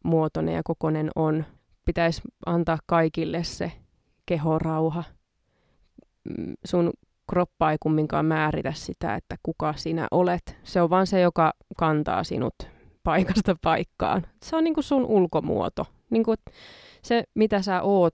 muotoinen 0.04 0.56
ja 0.56 0.62
kokonen 0.64 1.10
on. 1.16 1.46
Pitäisi 1.86 2.22
antaa 2.46 2.78
kaikille 2.86 3.44
se 3.44 3.72
kehorauha. 4.26 5.04
Mm, 6.24 6.54
sun 6.66 6.94
kroppa 7.30 7.72
ei 7.72 7.78
kumminkaan 7.80 8.26
määritä 8.26 8.74
sitä, 8.76 9.16
että 9.16 9.36
kuka 9.44 9.74
sinä 9.78 10.08
olet. 10.12 10.58
Se 10.64 10.82
on 10.82 10.90
vaan 10.90 11.08
se, 11.08 11.22
joka 11.22 11.54
kantaa 11.78 12.24
sinut 12.24 12.56
paikasta 13.04 13.56
paikkaan. 13.62 14.28
Se 14.44 14.56
on 14.56 14.64
niin 14.64 14.74
kuin 14.74 14.84
sun 14.84 15.06
ulkomuoto. 15.06 15.86
Niin 16.10 16.24
kuin 16.24 16.38
se, 17.02 17.24
mitä 17.36 17.62
sä 17.62 17.82
oot, 17.82 18.14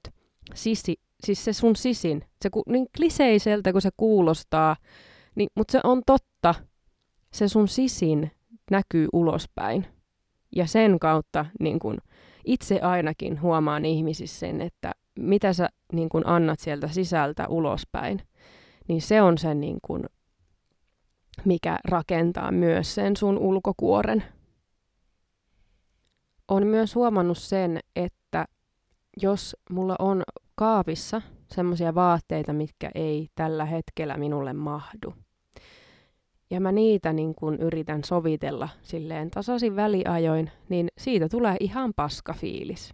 sisi, 0.54 0.96
siis 1.24 1.46
se 1.46 1.54
sun 1.54 1.76
sisin. 1.76 2.26
Se 2.42 2.50
niin 2.68 2.88
kliseiseltä, 2.98 3.72
kun 3.72 3.82
se 3.82 3.90
kuulostaa, 3.98 4.76
niin, 5.36 5.50
mutta 5.56 5.72
se 5.72 5.80
on 5.84 6.02
totta. 6.06 6.56
Se 7.34 7.48
sun 7.48 7.68
sisin 7.68 8.32
näkyy 8.72 9.08
ulospäin. 9.14 9.86
Ja 10.56 10.68
sen 10.68 11.00
kautta 11.00 11.46
niin 11.60 11.80
kun, 11.80 11.98
itse 12.46 12.80
ainakin 12.80 13.42
huomaan 13.42 13.86
ihmisissä 13.86 14.40
sen, 14.40 14.62
että 14.62 14.92
mitä 15.20 15.54
sä 15.54 15.70
niin 15.94 16.10
kun, 16.10 16.28
annat 16.28 16.60
sieltä 16.60 16.88
sisältä 16.88 17.48
ulospäin 17.48 18.22
niin 18.90 19.02
se 19.02 19.22
on 19.22 19.38
se, 19.38 19.54
niin 19.54 19.80
kuin, 19.82 20.04
mikä 21.46 21.80
rakentaa 21.84 22.52
myös 22.52 22.96
sen 22.96 23.18
sun 23.18 23.38
ulkokuoren. 23.38 24.24
On 26.48 26.68
myös 26.68 26.96
huomannut 26.96 27.38
sen, 27.38 27.80
että 27.96 28.46
jos 29.22 29.56
mulla 29.70 29.96
on 30.00 30.24
kaapissa 30.56 31.22
semmoisia 31.48 31.96
vaatteita, 31.96 32.54
mitkä 32.54 32.92
ei 32.96 33.28
tällä 33.36 33.66
hetkellä 33.66 34.18
minulle 34.18 34.54
mahdu, 34.54 35.14
ja 36.50 36.62
mä 36.62 36.72
niitä 36.72 37.14
niin 37.14 37.36
kun 37.36 37.60
yritän 37.60 38.04
sovitella 38.04 38.70
silleen 38.82 39.32
tasaisin 39.32 39.76
väliajoin, 39.76 40.52
niin 40.70 40.88
siitä 40.98 41.30
tulee 41.30 41.58
ihan 41.60 41.94
paska 41.96 42.34
fiilis. 42.34 42.94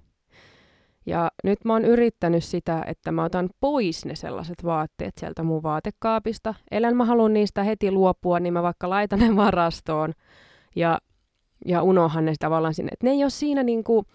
Ja 1.06 1.32
nyt 1.44 1.66
mä 1.66 1.74
oon 1.74 1.86
yrittänyt 1.86 2.44
sitä, 2.44 2.84
että 2.88 3.12
mä 3.12 3.24
otan 3.24 3.50
pois 3.60 4.06
ne 4.06 4.16
sellaiset 4.16 4.64
vaatteet 4.64 5.14
sieltä 5.18 5.44
mun 5.44 5.64
vaatekaapista. 5.64 6.54
Ellen 6.72 6.98
mä 6.98 7.06
haluan 7.06 7.34
niistä 7.34 7.64
heti 7.64 7.92
luopua, 7.92 8.40
niin 8.40 8.54
mä 8.54 8.64
vaikka 8.64 8.90
laitan 8.90 9.20
ne 9.20 9.36
varastoon 9.36 10.14
ja, 10.76 11.00
ja 11.66 11.82
unohan 11.82 12.26
ne 12.26 12.34
tavallaan 12.40 12.74
sinne. 12.74 12.90
Et 12.94 13.04
ne 13.04 13.10
ei 13.12 13.24
ole 13.24 13.30
siinä 13.30 13.64
niinku, 13.64 14.06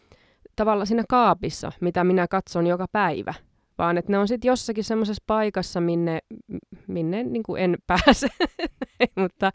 tavallaan 0.57 0.87
siinä 0.87 1.05
kaapissa, 1.09 1.73
mitä 1.81 2.05
minä 2.05 2.29
katson 2.29 2.67
joka 2.67 2.87
päivä, 2.93 3.35
vaan 3.81 3.99
että 3.99 4.13
ne 4.13 4.19
on 4.19 4.29
sitten 4.29 4.49
jossakin 4.49 4.85
semmoisessa 4.85 5.25
paikassa, 5.27 5.81
minne, 5.81 6.19
minne 6.87 7.23
niinku 7.23 7.57
en 7.57 7.77
pääse. 7.87 8.29
Mutta 9.17 9.53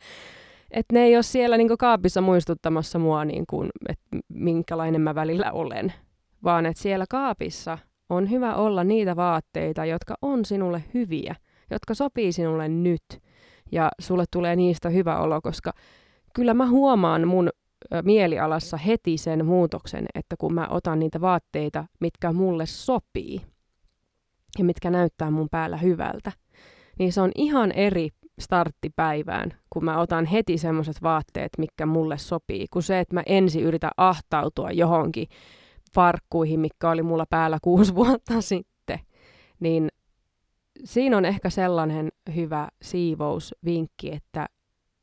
että 0.71 0.93
ne 0.93 1.03
ei 1.03 1.15
ole 1.15 1.23
siellä 1.23 1.57
niinku 1.57 1.77
kaapissa 1.77 2.21
muistuttamassa 2.21 2.99
mua, 2.99 3.25
niinku, 3.25 3.65
että 3.89 4.05
minkälainen 4.29 5.01
mä 5.01 5.15
välillä 5.15 5.51
olen. 5.51 5.93
Vaan 6.43 6.65
että 6.65 6.81
siellä 6.81 7.05
kaapissa 7.09 7.77
on 8.09 8.29
hyvä 8.29 8.55
olla 8.55 8.83
niitä 8.83 9.15
vaatteita, 9.15 9.85
jotka 9.85 10.15
on 10.21 10.45
sinulle 10.45 10.83
hyviä, 10.93 11.35
jotka 11.71 11.93
sopii 11.93 12.31
sinulle 12.31 12.67
nyt. 12.67 13.21
Ja 13.71 13.89
sulle 13.99 14.23
tulee 14.31 14.55
niistä 14.55 14.89
hyvä 14.89 15.19
olo, 15.19 15.41
koska 15.41 15.71
kyllä 16.33 16.53
mä 16.53 16.69
huomaan 16.69 17.27
mun 17.27 17.49
mielialassa 18.03 18.77
heti 18.77 19.17
sen 19.17 19.45
muutoksen, 19.45 20.05
että 20.15 20.35
kun 20.39 20.53
mä 20.53 20.67
otan 20.69 20.99
niitä 20.99 21.21
vaatteita, 21.21 21.85
mitkä 21.99 22.31
mulle 22.31 22.65
sopii 22.65 23.41
ja 24.57 24.65
mitkä 24.65 24.89
näyttää 24.89 25.31
mun 25.31 25.47
päällä 25.51 25.77
hyvältä, 25.77 26.31
niin 26.99 27.13
se 27.13 27.21
on 27.21 27.31
ihan 27.35 27.71
eri 27.71 28.09
starttipäivään, 28.39 29.53
kun 29.69 29.85
mä 29.85 29.99
otan 29.99 30.25
heti 30.25 30.57
semmoiset 30.57 31.01
vaatteet, 31.03 31.49
mitkä 31.57 31.85
mulle 31.85 32.17
sopii, 32.17 32.65
kuin 32.71 32.83
se, 32.83 32.99
että 32.99 33.13
mä 33.13 33.23
ensin 33.25 33.63
yritän 33.63 33.91
ahtautua 33.97 34.71
johonkin 34.71 35.27
farkkuihin, 35.93 36.59
mikä 36.59 36.89
oli 36.89 37.03
mulla 37.03 37.25
päällä 37.29 37.57
kuusi 37.61 37.95
vuotta 37.95 38.41
sitten, 38.51 38.99
niin 39.59 39.87
siinä 40.83 41.17
on 41.17 41.25
ehkä 41.25 41.49
sellainen 41.49 42.09
hyvä 42.35 42.67
siivousvinkki, 42.81 44.11
että 44.11 44.47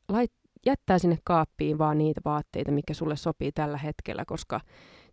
lait, 0.09 0.31
jättää 0.65 0.99
sinne 0.99 1.17
kaappiin 1.23 1.77
vaan 1.77 1.97
niitä 1.97 2.21
vaatteita, 2.25 2.71
mikä 2.71 2.93
sulle 2.93 3.15
sopii 3.15 3.51
tällä 3.51 3.77
hetkellä, 3.77 4.23
koska 4.25 4.61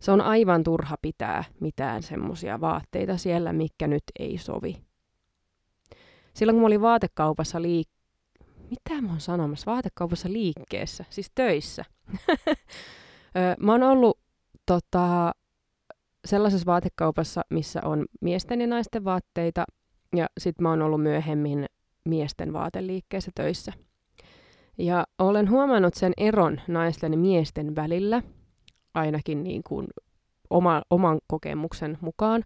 se 0.01 0.11
on 0.11 0.21
aivan 0.21 0.63
turha 0.63 0.95
pitää 1.01 1.43
mitään 1.59 2.03
semmoisia 2.03 2.61
vaatteita 2.61 3.17
siellä, 3.17 3.53
mikä 3.53 3.87
nyt 3.87 4.03
ei 4.19 4.37
sovi. 4.37 4.77
Silloin 6.33 6.55
kun 6.55 6.61
mä 6.61 6.67
olin 6.67 6.81
vaatekaupassa 6.81 7.59
liik- 7.59 8.01
mitä 8.69 9.01
mä 9.01 9.09
oon 9.09 9.19
sanomassa? 9.19 9.71
Vaatekaupassa 9.71 10.31
liikkeessä, 10.31 11.05
siis 11.09 11.31
töissä. 11.35 11.85
mä 13.63 13.71
oon 13.71 13.83
ollut 13.83 14.19
tota, 14.65 15.31
sellaisessa 16.25 16.65
vaatekaupassa, 16.65 17.41
missä 17.49 17.81
on 17.83 18.05
miesten 18.21 18.61
ja 18.61 18.67
naisten 18.67 19.03
vaatteita, 19.03 19.65
ja 20.15 20.27
sitten 20.37 20.63
mä 20.63 20.69
oon 20.69 20.81
ollut 20.81 21.01
myöhemmin 21.03 21.65
miesten 22.05 22.53
vaateliikkeessä 22.53 23.31
töissä. 23.35 23.73
Ja 24.77 25.05
olen 25.17 25.49
huomannut 25.49 25.93
sen 25.93 26.13
eron 26.17 26.61
naisten 26.67 27.11
ja 27.11 27.17
miesten 27.17 27.75
välillä, 27.75 28.21
ainakin 28.93 29.43
niin 29.43 29.61
kuin 29.67 29.87
oma, 30.49 30.81
oman 30.89 31.19
kokemuksen 31.27 31.97
mukaan, 32.01 32.43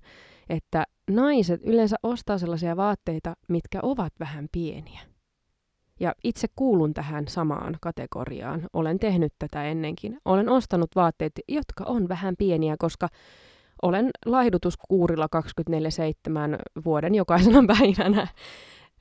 että 0.49 0.83
naiset 1.11 1.61
yleensä 1.63 1.95
ostaa 2.03 2.37
sellaisia 2.37 2.77
vaatteita, 2.77 3.35
mitkä 3.47 3.79
ovat 3.83 4.13
vähän 4.19 4.47
pieniä. 4.51 5.01
Ja 5.99 6.13
itse 6.23 6.47
kuulun 6.55 6.93
tähän 6.93 7.27
samaan 7.27 7.77
kategoriaan. 7.81 8.61
Olen 8.73 8.99
tehnyt 8.99 9.33
tätä 9.39 9.63
ennenkin. 9.63 10.17
Olen 10.25 10.49
ostanut 10.49 10.95
vaatteet, 10.95 11.31
jotka 11.47 11.83
on 11.83 12.09
vähän 12.09 12.35
pieniä, 12.37 12.75
koska 12.79 13.09
olen 13.81 14.09
laihdutuskuurilla 14.25 15.27
24-7 15.69 16.81
vuoden 16.85 17.15
jokaisena 17.15 17.63
päivänä. 17.77 18.27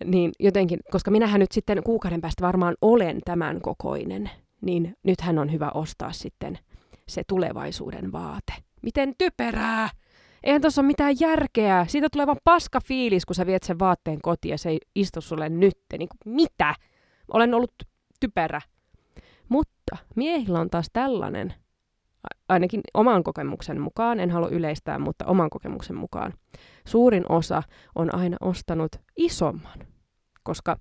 Niin 0.04 0.32
jotenkin, 0.40 0.80
koska 0.90 1.10
minähän 1.10 1.40
nyt 1.40 1.52
sitten 1.52 1.82
kuukauden 1.82 2.20
päästä 2.20 2.46
varmaan 2.46 2.74
olen 2.80 3.20
tämän 3.24 3.60
kokoinen, 3.60 4.30
niin 4.60 4.96
nythän 5.02 5.38
on 5.38 5.52
hyvä 5.52 5.70
ostaa 5.74 6.12
sitten 6.12 6.58
se 7.08 7.22
tulevaisuuden 7.28 8.12
vaate. 8.12 8.54
Miten 8.82 9.14
typerää! 9.18 9.90
Eihän 10.44 10.60
tuossa 10.60 10.80
ole 10.80 10.86
mitään 10.86 11.14
järkeä. 11.20 11.86
Siitä 11.88 12.08
tulee 12.12 12.26
vaan 12.26 12.38
paska 12.44 12.80
fiilis, 12.80 13.26
kun 13.26 13.34
sä 13.34 13.46
viet 13.46 13.62
sen 13.62 13.78
vaatteen 13.78 14.20
kotiin 14.22 14.50
ja 14.50 14.58
se 14.58 14.68
ei 14.68 14.78
istu 14.94 15.20
sulle 15.20 15.48
nyt. 15.48 15.78
Niin 15.98 16.08
kuin, 16.08 16.34
mitä? 16.34 16.74
Olen 17.32 17.54
ollut 17.54 17.72
typerä. 18.20 18.60
Mutta 19.48 19.96
miehillä 20.16 20.60
on 20.60 20.70
taas 20.70 20.86
tällainen, 20.92 21.54
ainakin 22.48 22.80
oman 22.94 23.24
kokemuksen 23.24 23.80
mukaan, 23.80 24.20
en 24.20 24.30
halua 24.30 24.48
yleistää, 24.48 24.98
mutta 24.98 25.26
oman 25.26 25.50
kokemuksen 25.50 25.96
mukaan, 25.96 26.32
suurin 26.86 27.24
osa 27.28 27.62
on 27.94 28.14
aina 28.14 28.36
ostanut 28.40 28.96
isomman, 29.16 29.78
koska 30.42 30.76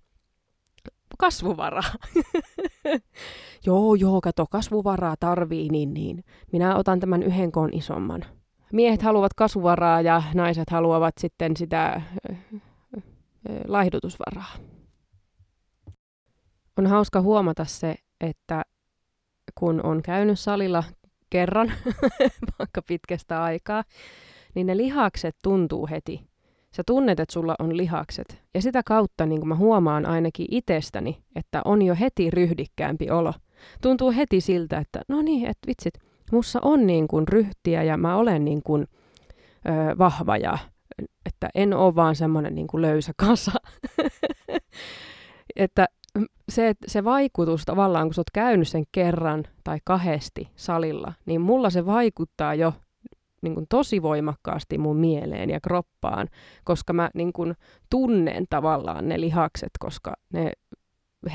kasvuvaraa. 1.17 1.93
joo, 3.65 3.95
joo, 3.95 4.21
kato, 4.21 4.45
kasvuvaraa 4.51 5.15
tarvii, 5.19 5.69
niin, 5.69 5.93
niin. 5.93 6.23
Minä 6.51 6.75
otan 6.75 6.99
tämän 6.99 7.23
yhden 7.23 7.51
koon 7.51 7.69
isomman. 7.73 8.25
Miehet 8.73 9.01
haluavat 9.01 9.33
kasvuvaraa 9.33 10.01
ja 10.01 10.23
naiset 10.33 10.69
haluavat 10.69 11.13
sitten 11.17 11.57
sitä 11.57 11.85
äh, 11.85 12.03
äh, 12.31 13.03
laihdutusvaraa. 13.67 14.55
On 16.77 16.87
hauska 16.87 17.21
huomata 17.21 17.65
se, 17.65 17.95
että 18.21 18.63
kun 19.55 19.85
on 19.85 20.01
käynyt 20.01 20.39
salilla 20.39 20.83
kerran, 21.29 21.73
vaikka 22.59 22.81
pitkästä 22.81 23.43
aikaa, 23.43 23.83
niin 24.55 24.67
ne 24.67 24.77
lihakset 24.77 25.35
tuntuu 25.43 25.87
heti. 25.87 26.32
Sä 26.75 26.83
tunnet, 26.85 27.19
että 27.19 27.33
sulla 27.33 27.55
on 27.59 27.77
lihakset. 27.77 28.41
Ja 28.53 28.61
sitä 28.61 28.81
kautta 28.85 29.25
niin 29.25 29.47
mä 29.47 29.55
huomaan 29.55 30.05
ainakin 30.05 30.45
itsestäni, 30.51 31.23
että 31.35 31.61
on 31.65 31.81
jo 31.81 31.95
heti 31.99 32.29
ryhdikkäämpi 32.29 33.09
olo. 33.09 33.33
Tuntuu 33.81 34.11
heti 34.11 34.41
siltä, 34.41 34.77
että 34.77 35.01
no 35.07 35.21
niin, 35.21 35.47
että 35.47 35.67
vitsit, 35.67 35.93
mussa 36.31 36.59
on 36.61 36.87
niin 36.87 37.07
kuin 37.07 37.27
ryhtiä 37.27 37.83
ja 37.83 37.97
mä 37.97 38.17
olen 38.17 38.45
niin 38.45 38.63
kuin, 38.63 38.87
ö, 39.65 39.97
vahva 39.97 40.37
ja 40.37 40.57
että 41.25 41.49
en 41.55 41.73
ole 41.73 41.95
vaan 41.95 42.15
semmoinen 42.15 42.55
niin 42.55 42.67
kuin 42.67 42.81
löysä 42.81 43.11
kasa. 43.17 43.51
että 45.55 45.87
se, 46.49 46.73
se 46.87 47.03
vaikutus 47.03 47.65
tavallaan, 47.65 48.07
kun 48.07 48.13
sä 48.13 48.21
oot 48.21 48.29
käynyt 48.33 48.67
sen 48.67 48.83
kerran 48.91 49.43
tai 49.63 49.79
kahdesti 49.83 50.49
salilla, 50.55 51.13
niin 51.25 51.41
mulla 51.41 51.69
se 51.69 51.85
vaikuttaa 51.85 52.55
jo 52.55 52.73
niin 53.43 53.53
kuin 53.53 53.65
tosi 53.69 54.01
voimakkaasti 54.01 54.77
mun 54.77 54.97
mieleen 54.97 55.49
ja 55.49 55.59
kroppaan, 55.59 56.27
koska 56.63 56.93
mä 56.93 57.09
niin 57.13 57.33
kuin 57.33 57.53
tunnen 57.89 58.45
tavallaan 58.49 59.07
ne 59.07 59.21
lihakset, 59.21 59.71
koska 59.79 60.13
ne 60.33 60.51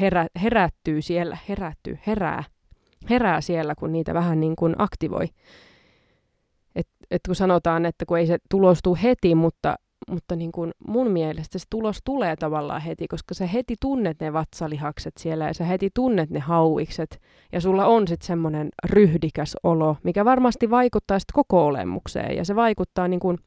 herä, 0.00 0.26
herättyy 0.42 1.02
siellä, 1.02 1.38
herättyy, 1.48 1.98
herää, 2.06 2.44
herää 3.10 3.40
siellä, 3.40 3.74
kun 3.74 3.92
niitä 3.92 4.14
vähän 4.14 4.40
niin 4.40 4.56
kuin 4.56 4.74
aktivoi. 4.78 5.26
Et, 6.74 6.88
et 7.10 7.20
kun 7.26 7.34
sanotaan, 7.34 7.86
että 7.86 8.06
kun 8.06 8.18
ei 8.18 8.26
se 8.26 8.38
tulostu 8.50 8.98
heti, 9.02 9.34
mutta 9.34 9.76
mutta 10.10 10.36
niin 10.36 10.52
kuin 10.52 10.72
mun 10.86 11.10
mielestä 11.10 11.58
se 11.58 11.64
tulos 11.70 11.98
tulee 12.04 12.36
tavallaan 12.36 12.82
heti, 12.82 13.08
koska 13.08 13.34
sä 13.34 13.46
heti 13.46 13.74
tunnet 13.80 14.20
ne 14.20 14.32
vatsalihakset 14.32 15.14
siellä 15.18 15.46
ja 15.46 15.54
sä 15.54 15.64
heti 15.64 15.90
tunnet 15.94 16.30
ne 16.30 16.40
hauikset. 16.40 17.20
Ja 17.52 17.60
sulla 17.60 17.86
on 17.86 18.08
sitten 18.08 18.26
semmoinen 18.26 18.68
ryhdikäs 18.84 19.56
olo, 19.62 19.96
mikä 20.02 20.24
varmasti 20.24 20.70
vaikuttaa 20.70 21.18
sitten 21.18 21.34
koko 21.34 21.66
olemukseen 21.66 22.36
ja 22.36 22.44
se 22.44 22.56
vaikuttaa 22.56 23.08
niin 23.08 23.20
kuin, 23.20 23.38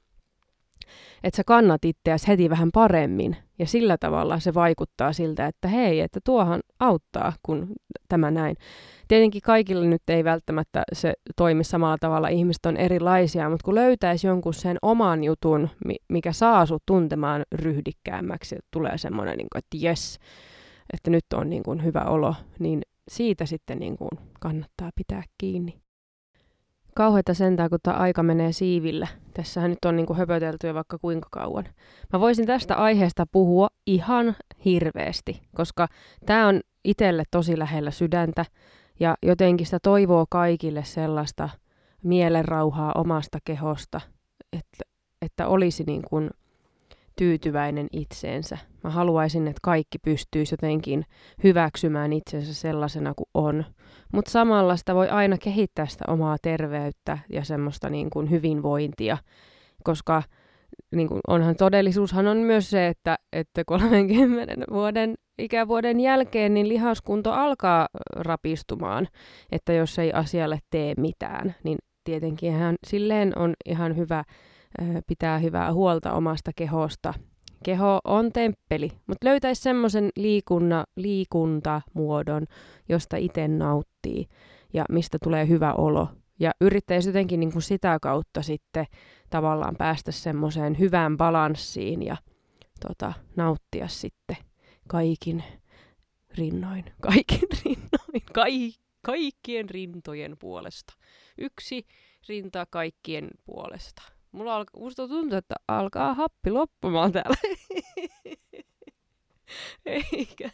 että 1.24 1.38
sä 1.38 1.44
kannat 1.44 1.86
itseäsi 1.86 2.28
heti 2.28 2.50
vähän 2.50 2.70
paremmin 2.74 3.38
ja 3.60 3.66
sillä 3.66 3.98
tavalla 3.98 4.40
se 4.40 4.54
vaikuttaa 4.54 5.14
siltä, 5.14 5.48
että 5.48 5.68
hei, 5.68 6.00
että 6.00 6.20
tuohan 6.24 6.62
auttaa, 6.80 7.34
kun 7.44 7.68
tämä 8.10 8.32
näin. 8.32 8.56
Tietenkin 9.08 9.42
kaikille 9.42 9.88
nyt 9.88 10.02
ei 10.08 10.24
välttämättä 10.24 10.84
se 10.94 11.14
toimi 11.36 11.64
samalla 11.64 11.98
tavalla, 12.00 12.28
ihmiset 12.28 12.66
on 12.66 12.78
erilaisia, 12.78 13.50
mutta 13.50 13.66
kun 13.66 13.76
löytäisi 13.76 14.28
jonkun 14.28 14.54
sen 14.54 14.78
oman 14.82 15.24
jutun, 15.24 15.70
mikä 16.10 16.32
saa 16.32 16.66
sut 16.66 16.84
tuntemaan 16.86 17.44
ryhdikkäämmäksi, 17.52 18.56
tulee 18.72 18.98
semmoinen, 18.98 19.38
niin 19.38 19.48
että 19.56 19.78
jes, 19.80 20.20
että 20.94 21.12
nyt 21.12 21.26
on 21.34 21.50
niin 21.50 21.64
kuin 21.64 21.84
hyvä 21.84 22.02
olo, 22.02 22.36
niin 22.60 22.82
siitä 23.12 23.46
sitten 23.46 23.80
niin 23.80 23.98
kuin 23.98 24.10
kannattaa 24.40 24.90
pitää 24.96 25.24
kiinni. 25.38 25.82
Kauheita 26.96 27.34
sentään, 27.34 27.70
kun 27.70 27.80
tämä 27.84 27.98
aika 27.98 28.24
menee 28.24 28.52
siivillä. 28.52 29.08
Tässähän 29.34 29.70
nyt 29.70 29.86
on 29.86 29.96
niin 29.96 30.06
kuin 30.06 30.18
höpötelty 30.18 30.68
jo 30.68 30.74
vaikka 30.74 30.98
kuinka 30.98 31.28
kauan. 31.32 31.66
Mä 32.14 32.20
voisin 32.20 32.46
tästä 32.46 32.76
aiheesta 32.76 33.26
puhua 33.32 33.68
ihan 33.88 34.36
hirveästi, 34.66 35.42
koska 35.56 35.88
tämä 36.26 36.48
on 36.48 36.62
itselle 36.84 37.24
tosi 37.32 37.60
lähellä 37.60 37.92
sydäntä. 37.92 38.46
Ja 39.00 39.16
jotenkin 39.24 39.66
sitä 39.66 39.80
toivoo 39.84 40.26
kaikille 40.30 40.84
sellaista 40.84 41.50
mielenrauhaa 42.04 42.92
omasta 42.96 43.38
kehosta, 43.46 44.02
että, 44.54 44.84
että 45.22 45.48
olisi 45.48 45.84
niin 45.84 46.02
kuin 46.10 46.30
tyytyväinen 47.22 47.88
itseensä. 47.92 48.58
Mä 48.84 48.90
haluaisin, 48.90 49.48
että 49.48 49.60
kaikki 49.64 49.98
pystyisi 49.98 50.54
jotenkin 50.54 51.06
hyväksymään 51.44 52.14
itsensä 52.14 52.54
sellaisena 52.54 53.14
kuin 53.14 53.30
on. 53.34 53.66
Mutta 54.14 54.32
samalla 54.32 54.76
sitä 54.76 54.96
voi 54.96 55.10
aina 55.10 55.38
kehittää 55.38 55.86
sitä 55.86 56.06
omaa 56.08 56.38
terveyttä 56.42 57.18
ja 57.30 57.44
semmoista 57.44 57.90
niin 57.90 58.10
kuin 58.10 58.30
hyvinvointia, 58.30 59.18
koska 59.84 60.24
niin 60.96 61.08
kuin 61.08 61.20
onhan 61.28 61.56
todellisuushan 61.56 62.28
on 62.28 62.38
myös 62.38 62.70
se, 62.70 62.88
että, 62.88 63.18
että 63.34 63.64
30 63.66 64.66
vuoden 64.72 65.16
ikävuoden 65.38 66.00
jälkeen 66.00 66.54
niin 66.54 66.70
lihaskunto 66.70 67.32
alkaa 67.32 67.88
rapistumaan, 68.16 69.08
että 69.52 69.74
jos 69.74 70.00
ei 70.00 70.14
asialle 70.14 70.60
tee 70.70 70.94
mitään, 70.98 71.56
niin 71.64 71.78
tietenkin 72.04 72.54
hän 72.54 72.76
silleen 72.88 73.38
on 73.38 73.54
ihan 73.66 73.98
hyvä 73.98 74.24
pitää 75.08 75.40
hyvää 75.40 75.74
huolta 75.74 76.14
omasta 76.14 76.52
kehosta. 76.56 77.14
Keho 77.64 78.00
on 78.04 78.32
temppeli, 78.32 78.92
mutta 79.08 79.28
löytäisi 79.28 79.62
semmoisen 79.62 80.10
liikunna, 80.16 80.84
liikuntamuodon, 80.96 82.46
josta 82.90 83.18
itse 83.18 83.48
nauttii 83.48 84.26
ja 84.74 84.86
mistä 84.90 85.18
tulee 85.24 85.48
hyvä 85.48 85.74
olo. 85.74 86.08
Ja 86.40 86.52
yrittäisi 86.62 87.10
jotenkin 87.10 87.40
niin 87.40 87.52
kuin 87.52 87.62
sitä 87.62 87.98
kautta 88.02 88.42
sitten 88.42 88.86
tavallaan 89.30 89.76
päästä 89.78 90.12
semmoiseen 90.12 90.80
hyvään 90.80 91.18
balanssiin 91.18 92.04
ja 92.04 92.18
tota, 92.88 93.14
nauttia 93.36 93.88
sitten 93.88 94.38
kaikin 94.88 95.44
rinnoin, 96.38 96.86
kaikin 97.10 97.50
rinnoin, 97.66 98.24
kai, 98.34 98.72
kaikkien 99.02 99.70
rintojen 99.70 100.36
puolesta. 100.40 100.94
Yksi 101.38 101.86
rinta 102.30 102.66
kaikkien 102.70 103.28
puolesta. 103.46 104.02
Mulla 104.32 104.56
alka, 104.56 104.80
musta 104.80 105.08
tuntuu, 105.08 105.38
että 105.38 105.56
alkaa 105.68 106.14
happi 106.14 106.52
loppumaan 106.52 107.12
täällä. 107.12 107.36
Eikä. 109.86 110.50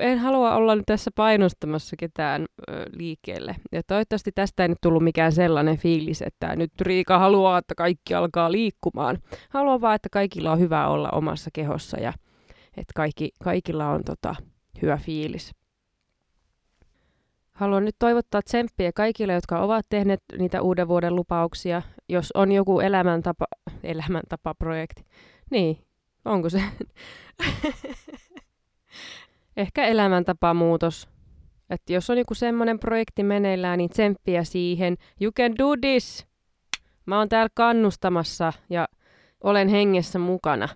En 0.00 0.18
halua 0.18 0.54
olla 0.54 0.74
nyt 0.74 0.86
tässä 0.86 1.10
painostamassa 1.14 1.96
ketään 1.96 2.42
ö, 2.42 2.84
liikkeelle. 2.92 3.56
Ja 3.72 3.82
toivottavasti 3.82 4.32
tästä 4.32 4.62
ei 4.62 4.68
nyt 4.68 4.78
tullut 4.82 5.04
mikään 5.04 5.32
sellainen 5.32 5.78
fiilis, 5.78 6.22
että 6.22 6.56
nyt 6.56 6.80
Riika 6.80 7.18
haluaa, 7.18 7.58
että 7.58 7.74
kaikki 7.74 8.14
alkaa 8.14 8.52
liikkumaan. 8.52 9.18
Haluan 9.50 9.80
vaan, 9.80 9.94
että 9.94 10.08
kaikilla 10.12 10.52
on 10.52 10.58
hyvä 10.58 10.88
olla 10.88 11.10
omassa 11.10 11.50
kehossa 11.52 12.00
ja 12.00 12.12
että 12.76 12.92
kaikki, 12.94 13.30
kaikilla 13.42 13.88
on 13.90 14.04
tota, 14.04 14.34
hyvä 14.82 14.96
fiilis. 14.96 15.54
Haluan 17.58 17.84
nyt 17.84 17.96
toivottaa 17.98 18.42
tsemppiä 18.42 18.92
kaikille, 18.92 19.32
jotka 19.32 19.60
ovat 19.60 19.86
tehneet 19.88 20.22
niitä 20.38 20.62
uuden 20.62 20.88
vuoden 20.88 21.16
lupauksia. 21.16 21.82
Jos 22.08 22.32
on 22.34 22.52
joku 22.52 22.80
elämäntapa, 22.80 23.46
elämäntapaprojekti. 23.82 25.04
Niin, 25.50 25.78
onko 26.24 26.50
se? 26.50 26.62
Ehkä 29.56 29.86
elämäntapamuutos. 29.86 31.08
Että 31.70 31.92
jos 31.92 32.10
on 32.10 32.18
joku 32.18 32.34
semmoinen 32.34 32.78
projekti 32.78 33.22
meneillään, 33.22 33.78
niin 33.78 33.90
tsemppiä 33.90 34.44
siihen. 34.44 34.96
You 35.20 35.32
can 35.32 35.52
do 35.58 35.76
this! 35.80 36.26
Mä 37.06 37.18
oon 37.18 37.28
täällä 37.28 37.50
kannustamassa 37.54 38.52
ja 38.70 38.88
olen 39.44 39.68
hengessä 39.68 40.18
mukana. 40.18 40.68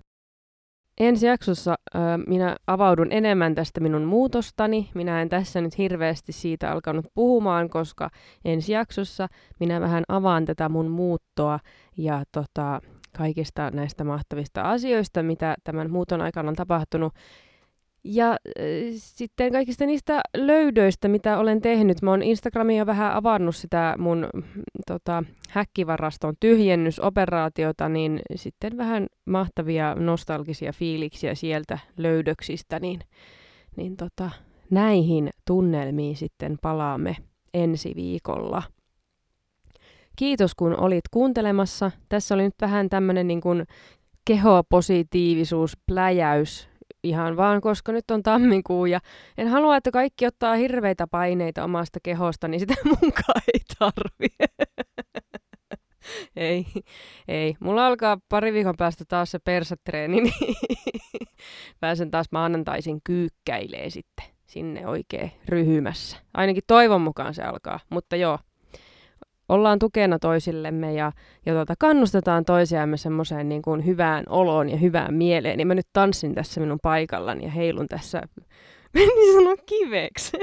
Ensi 0.99 1.25
jaksossa 1.25 1.75
äh, 1.95 2.01
minä 2.27 2.55
avaudun 2.67 3.11
enemmän 3.11 3.55
tästä 3.55 3.79
minun 3.79 4.03
muutostani. 4.03 4.89
Minä 4.93 5.21
en 5.21 5.29
tässä 5.29 5.61
nyt 5.61 5.77
hirveästi 5.77 6.31
siitä 6.31 6.71
alkanut 6.71 7.05
puhumaan, 7.13 7.69
koska 7.69 8.09
ensi 8.45 8.73
jaksossa 8.73 9.27
minä 9.59 9.81
vähän 9.81 10.03
avaan 10.07 10.45
tätä 10.45 10.69
mun 10.69 10.87
muuttoa 10.87 11.59
ja 11.97 12.23
tota, 12.31 12.81
kaikista 13.17 13.71
näistä 13.71 14.03
mahtavista 14.03 14.61
asioista, 14.61 15.23
mitä 15.23 15.55
tämän 15.63 15.91
muuton 15.91 16.21
aikana 16.21 16.49
on 16.49 16.55
tapahtunut. 16.55 17.13
Ja 18.03 18.31
äh, 18.31 18.37
sitten 18.95 19.51
kaikista 19.51 19.85
niistä 19.85 20.21
löydöistä, 20.37 21.07
mitä 21.07 21.37
olen 21.37 21.61
tehnyt. 21.61 22.01
Mä 22.01 22.09
oon 22.11 22.23
Instagramia 22.23 22.85
vähän 22.85 23.13
avannut 23.13 23.55
sitä 23.55 23.95
mun 23.97 24.29
tota, 24.87 25.23
häkkivaraston 25.49 26.33
tyhjennysoperaatiota, 26.39 27.89
niin 27.89 28.19
sitten 28.35 28.77
vähän 28.77 29.07
mahtavia 29.25 29.95
nostalgisia 29.95 30.71
fiiliksiä 30.73 31.35
sieltä 31.35 31.79
löydöksistä, 31.97 32.79
niin, 32.79 32.99
niin 33.75 33.97
tota, 33.97 34.29
näihin 34.69 35.29
tunnelmiin 35.47 36.15
sitten 36.15 36.57
palaamme 36.61 37.15
ensi 37.53 37.93
viikolla. 37.95 38.63
Kiitos 40.15 40.55
kun 40.55 40.79
olit 40.79 41.07
kuuntelemassa. 41.11 41.91
Tässä 42.09 42.35
oli 42.35 42.43
nyt 42.43 42.55
vähän 42.61 42.89
tämmöinen 42.89 43.27
niin 43.27 43.41
kuin 43.41 43.65
kehopositiivisuus, 44.25 45.77
pläjäys 45.87 46.69
ihan 47.03 47.37
vaan, 47.37 47.61
koska 47.61 47.91
nyt 47.91 48.11
on 48.11 48.23
tammikuu 48.23 48.85
ja 48.85 48.99
en 49.37 49.47
halua, 49.47 49.77
että 49.77 49.91
kaikki 49.91 50.27
ottaa 50.27 50.55
hirveitä 50.55 51.07
paineita 51.07 51.63
omasta 51.63 51.99
kehosta, 52.03 52.47
niin 52.47 52.59
sitä 52.59 52.73
munkaan 53.01 53.41
ei 53.53 53.59
tarvi. 53.79 54.27
ei, 56.35 56.65
ei. 57.27 57.55
Mulla 57.59 57.87
alkaa 57.87 58.17
pari 58.29 58.53
viikon 58.53 58.75
päästä 58.77 59.03
taas 59.07 59.31
se 59.31 59.39
persatreeni, 59.39 60.21
niin 60.21 60.55
pääsen 61.79 62.11
taas 62.11 62.27
maanantaisin 62.31 63.01
kyykkäilee 63.03 63.89
sitten 63.89 64.25
sinne 64.45 64.87
oikein 64.87 65.31
ryhymässä. 65.49 66.17
Ainakin 66.33 66.63
toivon 66.67 67.01
mukaan 67.01 67.33
se 67.33 67.43
alkaa, 67.43 67.79
mutta 67.89 68.15
joo, 68.15 68.39
ollaan 69.49 69.79
tukena 69.79 70.19
toisillemme 70.19 70.93
ja, 70.93 71.11
ja 71.45 71.53
tuota, 71.53 71.73
kannustetaan 71.79 72.45
toisiamme 72.45 72.97
semmoiseen 72.97 73.49
niin 73.49 73.61
kuin 73.61 73.85
hyvään 73.85 74.23
oloon 74.29 74.69
ja 74.69 74.77
hyvään 74.77 75.13
mieleen. 75.13 75.57
Niin 75.57 75.67
mä 75.67 75.75
nyt 75.75 75.87
tanssin 75.93 76.35
tässä 76.35 76.61
minun 76.61 76.79
paikallani 76.83 77.43
ja 77.43 77.51
heilun 77.51 77.87
tässä, 77.87 78.21
meni 78.93 79.33
sanoa 79.33 79.55
kiveksi. 79.65 80.37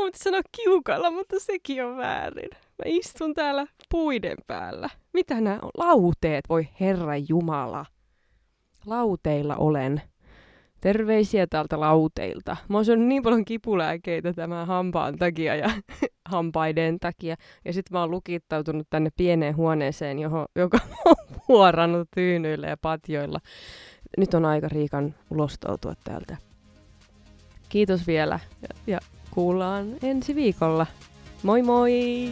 Mä 0.00 0.10
sanoa 0.14 0.40
kiukalla, 0.62 1.10
mutta 1.10 1.36
sekin 1.38 1.84
on 1.84 1.96
väärin. 1.96 2.50
Mä 2.52 2.84
istun 2.84 3.34
täällä 3.34 3.66
puiden 3.90 4.36
päällä. 4.46 4.88
Mitä 5.12 5.40
nämä 5.40 5.58
on? 5.62 5.70
Lauteet, 5.78 6.48
voi 6.48 6.68
herra 6.80 7.16
jumala. 7.16 7.86
Lauteilla 8.86 9.56
olen. 9.56 10.02
Terveisiä 10.80 11.46
täältä 11.46 11.80
lauteilta. 11.80 12.56
Mä 12.68 12.76
oon 12.76 12.84
syönyt 12.84 13.06
niin 13.06 13.22
paljon 13.22 13.44
kipulääkeitä 13.44 14.32
tämän 14.32 14.66
hampaan 14.66 15.16
takia 15.16 15.56
ja 15.56 15.70
hampaiden 16.30 17.00
takia. 17.00 17.36
Ja 17.64 17.72
sitten 17.72 17.94
mä 17.94 18.00
oon 18.00 18.10
lukittautunut 18.10 18.86
tänne 18.90 19.10
pieneen 19.16 19.56
huoneeseen, 19.56 20.18
johon, 20.18 20.46
joka 20.56 20.78
on 21.04 21.16
vuorannut 21.48 22.08
tyynyillä 22.14 22.66
ja 22.66 22.76
patjoilla. 22.76 23.38
Nyt 24.18 24.34
on 24.34 24.44
aika 24.44 24.68
Riikan 24.68 25.14
ulostautua 25.30 25.94
täältä. 26.04 26.36
Kiitos 27.68 28.06
vielä 28.06 28.40
ja, 28.62 28.68
ja 28.86 29.00
kuullaan 29.30 29.86
ensi 30.02 30.34
viikolla. 30.34 30.86
Moi 31.42 31.62
moi! 31.62 32.30